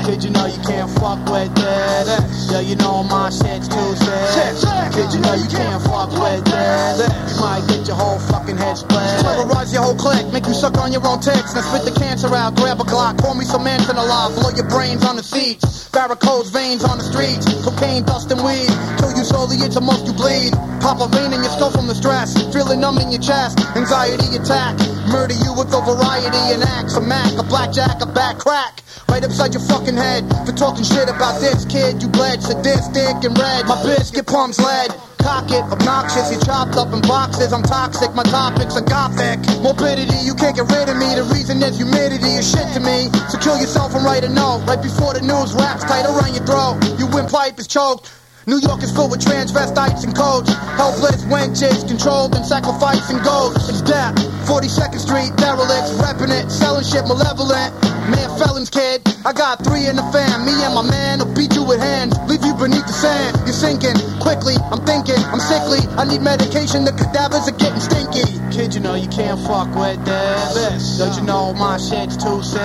Did 0.06 0.24
you 0.24 0.32
know 0.32 0.48
you 0.48 0.58
can't 0.66 0.90
fuck 0.98 1.22
with 1.30 1.54
this? 1.56 2.50
Yeah, 2.50 2.62
you 2.62 2.76
know 2.76 3.04
my 3.04 3.30
shit's 3.30 3.68
too 3.68 3.94
sick. 4.02 4.58
Did 4.96 5.14
you 5.14 5.22
know 5.22 5.36
you 5.36 5.48
can't 5.48 5.84
fuck 5.84 6.10
with 6.10 6.44
this? 6.46 7.06
You 7.36 7.42
might 7.42 7.64
get 7.68 7.86
your 7.88 7.96
whole 7.96 8.20
fucking 8.20 8.58
head 8.58 8.78
split. 8.78 9.22
Terrorize 9.22 9.72
your 9.74 9.84
whole 9.84 9.96
clique, 9.96 10.32
make 10.34 10.48
you 10.48 10.54
suck 10.54 10.78
on 10.78 10.92
your 10.92 11.06
own 11.06 11.20
ticks. 11.20 11.54
Now 11.54 11.62
spit 11.62 11.86
the 11.86 11.94
cancer 12.00 12.34
out, 12.34 12.56
grab 12.56 12.80
a 12.80 12.84
Glock, 12.84 13.20
pour 13.20 13.36
me 13.36 13.46
some 13.46 13.64
Manson 13.64 13.98
alive, 13.98 14.34
blow 14.36 14.50
your 14.50 14.68
brains 14.68 15.06
on 15.06 15.16
the 15.16 15.24
seats. 15.24 15.90
Varicose 15.92 16.50
veins 16.50 16.84
on 16.84 16.98
the 16.98 17.04
streets, 17.04 17.46
cocaine, 17.64 18.04
dust, 18.04 18.32
and 18.32 18.42
weed. 18.44 18.72
Kill 18.98 19.12
you 19.12 19.24
slowly, 19.24 19.58
it's 19.58 19.76
a 19.76 19.82
most 19.92 20.08
you 20.08 20.14
bleed. 20.16 20.56
Pop 20.80 21.04
a 21.04 21.08
vein 21.12 21.36
in 21.36 21.44
your 21.44 21.52
skull 21.52 21.72
from 21.72 21.88
the 21.88 21.96
stress, 21.96 22.32
feeling 22.56 22.80
numb 22.80 22.98
in 22.98 23.12
your 23.12 23.22
chest. 23.22 23.60
Anxiety 23.76 24.40
attack, 24.40 24.80
murder 25.12 25.36
you 25.36 25.52
with 25.54 25.76
a 25.76 25.82
variety 25.84 26.56
and 26.56 26.64
axe. 26.64 26.96
A 26.96 27.02
Mac, 27.02 27.36
a 27.38 27.44
blackjack, 27.44 28.02
a 28.02 28.08
back 28.08 28.40
crack. 28.40 28.82
Right 29.10 29.24
upside 29.24 29.54
your 29.54 29.64
fucking 29.68 29.98
head 29.98 30.24
for 30.48 30.56
talking 30.56 30.86
shit 30.88 31.10
about 31.12 31.42
this 31.44 31.66
kid. 31.66 32.02
You 32.02 32.08
bled 32.08 32.42
sadistic 32.42 33.20
and 33.28 33.36
red. 33.38 33.68
My 33.68 33.76
biscuit 33.84 34.26
palms 34.26 34.58
lead. 34.58 34.96
Cock 35.20 35.52
it, 35.52 35.62
obnoxious, 35.70 36.34
you 36.34 36.40
chopped 36.42 36.76
up 36.78 36.92
in 36.94 37.02
boxes. 37.02 37.54
I'm 37.54 37.62
toxic, 37.62 38.16
my 38.16 38.24
topics 38.24 38.76
are 38.76 38.82
gothic. 38.82 39.38
Morbidity, 39.62 40.18
you 40.26 40.34
can't 40.34 40.56
get 40.56 40.66
rid 40.74 40.90
of 40.90 40.98
me. 40.98 41.14
The 41.14 41.30
reason 41.30 41.62
is 41.62 41.78
humidity 41.78 42.42
is 42.42 42.50
shit 42.50 42.66
to 42.74 42.80
me. 42.80 43.06
So 43.30 43.38
kill 43.38 43.60
yourself 43.62 43.94
and 43.94 44.04
write 44.04 44.24
a 44.24 44.30
note. 44.30 44.66
Right 44.66 44.82
before 44.82 45.14
the 45.14 45.22
news 45.22 45.54
wraps 45.54 45.84
tight 45.84 46.10
around 46.10 46.34
your 46.34 46.46
throat. 46.50 46.82
Your 46.98 47.14
windpipe 47.14 47.60
is 47.60 47.68
choked. 47.68 48.10
New 48.48 48.58
York 48.58 48.82
is 48.82 48.92
filled 48.92 49.12
with 49.12 49.22
transvestites 49.22 50.04
and 50.04 50.16
codes. 50.16 50.52
Helpless 50.76 51.24
wenches, 51.26 51.88
controlled 51.88 52.34
and 52.34 52.44
sacrificing 52.44 53.22
gold. 53.22 53.56
It's 53.70 53.82
that 53.84 54.18
42nd 54.48 55.00
Street 55.00 55.32
derelicts, 55.38 55.92
repping 56.02 56.32
it, 56.32 56.50
selling 56.52 56.84
shit 56.84 57.08
malevolent. 57.08 57.74
Man, 58.10 58.28
felons, 58.40 58.70
kid. 58.70 59.02
I 59.26 59.34
got 59.34 59.64
three 59.64 59.86
in 59.86 59.96
the 59.96 60.04
fam. 60.10 60.46
Me 60.46 60.54
and 60.66 60.74
my 60.74 60.82
man 60.82 61.20
will 61.20 61.34
beat 61.36 61.54
you 61.54 61.64
with 61.64 61.80
hands, 61.80 62.18
leave 62.26 62.44
you 62.44 62.54
beneath 62.56 62.88
the 62.88 62.94
sand. 62.94 63.38
You're 63.46 63.54
sinking 63.54 63.94
quickly. 64.20 64.56
I'm 64.74 64.82
thinking, 64.86 65.22
I'm 65.30 65.40
sickly. 65.40 65.86
I 65.98 66.06
need 66.06 66.22
medication. 66.22 66.84
The 66.84 66.94
cadavers 66.94 67.48
are 67.48 67.58
getting 67.58 67.80
stinky. 67.80 68.26
Kid, 68.50 68.74
you 68.74 68.82
know 68.82 68.96
you 68.96 69.08
can't 69.08 69.40
fuck 69.48 69.70
with 69.76 70.04
this. 70.06 70.98
Don't 70.98 71.16
you 71.16 71.24
know 71.24 71.54
my 71.54 71.78
shit's 71.78 72.18
too 72.18 72.42
sick? 72.44 72.62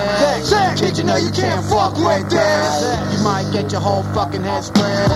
Kid, 0.77 0.97
you 0.97 1.03
know 1.05 1.15
you 1.17 1.31
can't 1.31 1.63
fuck 1.65 1.95
with 1.95 2.29
this. 2.29 2.69
You 3.13 3.23
might 3.23 3.47
get 3.53 3.71
your 3.71 3.81
whole 3.81 4.03
fucking 4.13 4.43
head 4.43 4.63
split. 4.63 5.07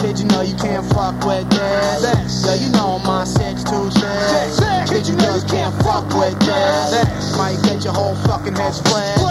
Kid, 0.00 0.18
you 0.18 0.26
know 0.26 0.42
you 0.42 0.56
can't 0.56 0.84
fuck 0.92 1.14
with 1.24 1.48
this. 1.50 2.44
Yeah, 2.44 2.56
you 2.56 2.70
know 2.72 2.98
my 3.04 3.24
shit's 3.24 3.62
too 3.62 3.90
sick. 3.92 4.88
Kid, 4.88 5.06
you 5.06 5.16
know 5.16 5.36
you 5.36 5.46
can't 5.46 5.74
fuck 5.84 5.97
with 6.06 6.38
this. 6.40 7.36
Might 7.36 7.60
get 7.62 7.84
your 7.84 7.94
whole 7.94 8.14
fucking 8.26 8.54
head 8.54 8.74
split. 8.74 9.27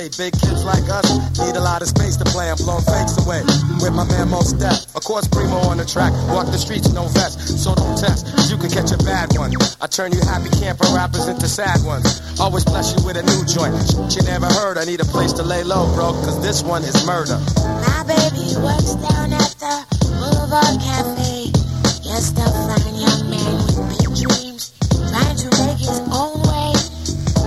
Gray. 0.00 0.08
Big 0.16 0.32
kids 0.32 0.64
like 0.64 0.88
us 0.88 1.04
need 1.38 1.56
a 1.56 1.60
lot 1.60 1.82
of 1.82 1.88
space 1.88 2.16
to 2.16 2.24
play. 2.24 2.50
I'm 2.50 2.56
blowing 2.56 2.84
fakes 2.84 3.16
away 3.20 3.42
with 3.84 3.92
my 3.92 4.04
man 4.04 4.30
Mos 4.30 4.52
Def. 4.52 4.96
Of 4.96 5.04
course, 5.04 5.28
Primo 5.28 5.56
on 5.68 5.76
the 5.76 5.84
track. 5.84 6.12
Walk 6.28 6.46
the 6.46 6.58
streets, 6.58 6.92
no 6.92 7.04
vest, 7.08 7.60
so 7.60 7.74
don't 7.74 7.98
test. 7.98 8.24
You 8.50 8.56
can 8.56 8.70
catch 8.70 8.92
a 8.92 8.98
bad 9.04 9.36
one. 9.36 9.52
I 9.80 9.86
turn 9.86 10.12
you 10.12 10.20
happy 10.20 10.48
camper 10.56 10.88
rappers 10.94 11.28
into 11.28 11.48
sad 11.48 11.84
ones. 11.84 12.20
Always 12.40 12.64
bless 12.64 12.96
you 12.96 13.04
with 13.04 13.16
a 13.16 13.24
new 13.24 13.44
joint. 13.44 13.76
You 14.14 14.22
never 14.24 14.46
heard. 14.46 14.78
I 14.78 14.84
need 14.84 15.00
a 15.00 15.08
place 15.08 15.32
to 15.34 15.42
lay 15.42 15.64
low, 15.64 15.92
bro, 15.94 16.12
cause 16.24 16.40
this 16.42 16.62
one 16.62 16.82
is 16.82 16.96
murder. 17.06 17.36
My 17.60 18.04
baby 18.08 18.56
works 18.56 18.96
down 19.04 19.32
at 19.36 19.52
the 19.60 19.74
Boulevard 20.16 20.80
Cafe. 20.80 21.52
Just 22.00 22.38
a 22.40 22.48
fine 22.48 22.96
young 22.96 23.22
man 23.28 23.52
with 23.68 23.76
big 23.92 24.08
dreams, 24.16 24.72
trying 25.12 25.36
to 25.36 25.48
make 25.60 25.78
his 25.78 26.00
own 26.08 26.40
way. 26.48 26.72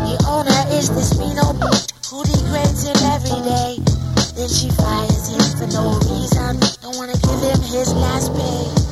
The 0.06 0.16
owner 0.28 0.62
is 0.78 0.90
this 0.94 1.13
Then 4.44 4.50
she 4.50 4.70
fires 4.72 5.30
him 5.30 5.58
for 5.58 5.68
no 5.68 5.98
reason. 6.00 6.60
Don't 6.82 6.98
wanna 6.98 7.14
give 7.14 7.40
him 7.40 7.62
his 7.62 7.94
last 7.94 8.34
pay. 8.34 8.83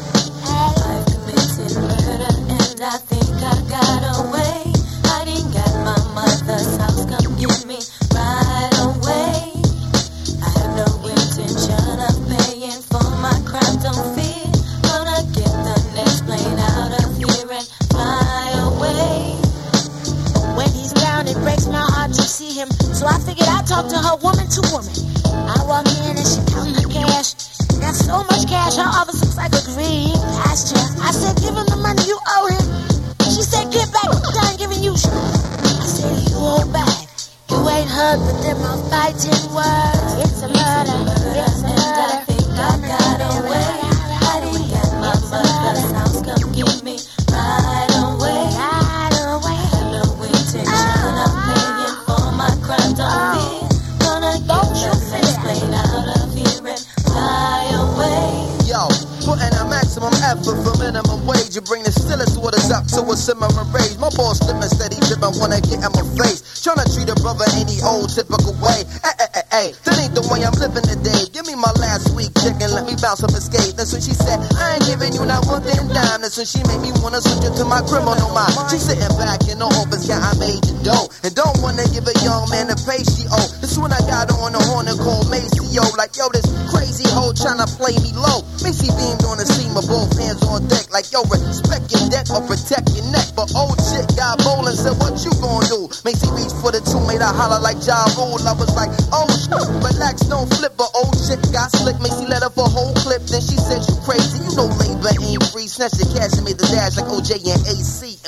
When 76.42 76.48
she 76.48 76.64
made 76.66 76.82
me 76.82 76.90
wanna 77.06 77.22
it 77.46 77.54
to 77.54 77.64
my 77.64 77.82
criminal 77.86 78.34
mind. 78.34 78.50
She 78.72 78.82
sitting 78.82 79.11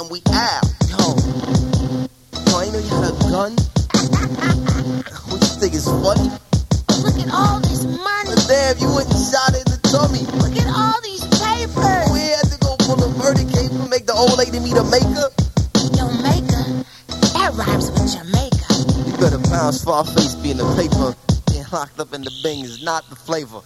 And 0.04 0.12
we 0.12 0.20
out. 0.36 0.68
Yo. 0.92 1.16
Yo, 2.36 2.60
I 2.60 2.68
ain't 2.68 2.74
know 2.76 2.84
you 2.84 2.92
had 2.92 3.08
a 3.08 3.16
gun. 3.32 3.56
what 5.32 5.40
you 5.40 5.54
think 5.64 5.72
is 5.80 5.88
funny? 5.88 6.28
Look 7.08 7.16
at 7.24 7.32
all 7.32 7.64
this 7.64 7.88
money. 7.88 8.36
Damn, 8.52 8.76
you 8.84 8.92
went 8.92 9.08
and 9.08 9.24
shot 9.24 9.56
in 9.56 9.64
the 9.64 9.80
tummy. 9.88 10.28
Look 10.44 10.60
at 10.60 10.68
all 10.68 11.00
these 11.08 11.24
papers. 11.40 12.12
We 12.12 12.20
had 12.36 12.52
to 12.52 12.60
go 12.60 12.76
pull 12.84 13.00
a 13.00 13.16
murder 13.16 13.48
case 13.48 13.72
to 13.72 13.88
make 13.88 14.04
the 14.06 14.12
old 14.12 14.36
lady 14.36 14.60
meet 14.60 14.76
a 14.76 14.84
maker. 14.92 15.32
Jamaica. 15.96 16.84
That 17.40 17.56
rhymes 17.56 17.88
with 17.88 18.12
Jamaica. 18.12 19.08
You 19.08 19.16
better 19.24 19.40
bounce 19.48 19.86
far 19.86 20.04
face 20.04 20.36
being 20.36 20.58
the 20.58 20.68
paper. 20.76 21.16
Being 21.48 21.64
locked 21.72 21.98
up 22.02 22.12
in 22.12 22.24
the 22.24 22.34
bing 22.44 22.66
is 22.66 22.84
not 22.84 23.08
the 23.08 23.16
flavor. 23.16 23.64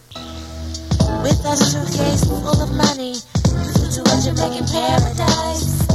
With 1.26 1.41
a 1.50 1.58
suitcase 1.58 2.30
full 2.30 2.62
of 2.62 2.69
money, 2.78 3.15
to 3.89 4.02
a 4.06 4.15
Jamaican 4.21 4.67
paradise 4.69 5.87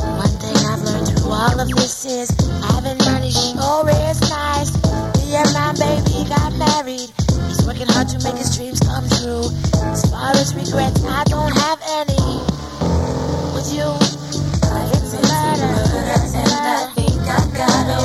thing 0.43 0.59
I've 0.67 0.83
learned 0.83 1.07
through 1.07 1.31
all 1.31 1.61
of 1.61 1.69
this 1.69 2.05
is 2.05 2.29
I've 2.67 2.83
been 2.83 2.99
learning 3.07 3.31
she 3.31 3.55
always 3.63 4.19
nice. 4.27 4.75
Me 5.17 5.39
and 5.39 5.53
my 5.55 5.71
baby 5.79 6.27
got 6.29 6.53
married. 6.59 7.11
He's 7.47 7.63
working 7.65 7.87
hard 7.87 8.09
to 8.11 8.19
make 8.27 8.37
his 8.37 8.51
dreams 8.57 8.81
come 8.81 9.07
true. 9.23 9.47
As 9.95 10.03
far 10.11 10.35
as 10.35 10.55
regrets, 10.55 11.05
I 11.07 11.23
don't 11.31 11.55
have 11.55 11.79
any. 12.03 12.43
With 13.55 13.71
you, 13.71 13.87
it's 14.91 15.15
a 15.15 15.23
matter. 15.31 15.75
I 16.51 16.91
think 16.95 17.23
I 17.23 17.41
got 17.57 18.02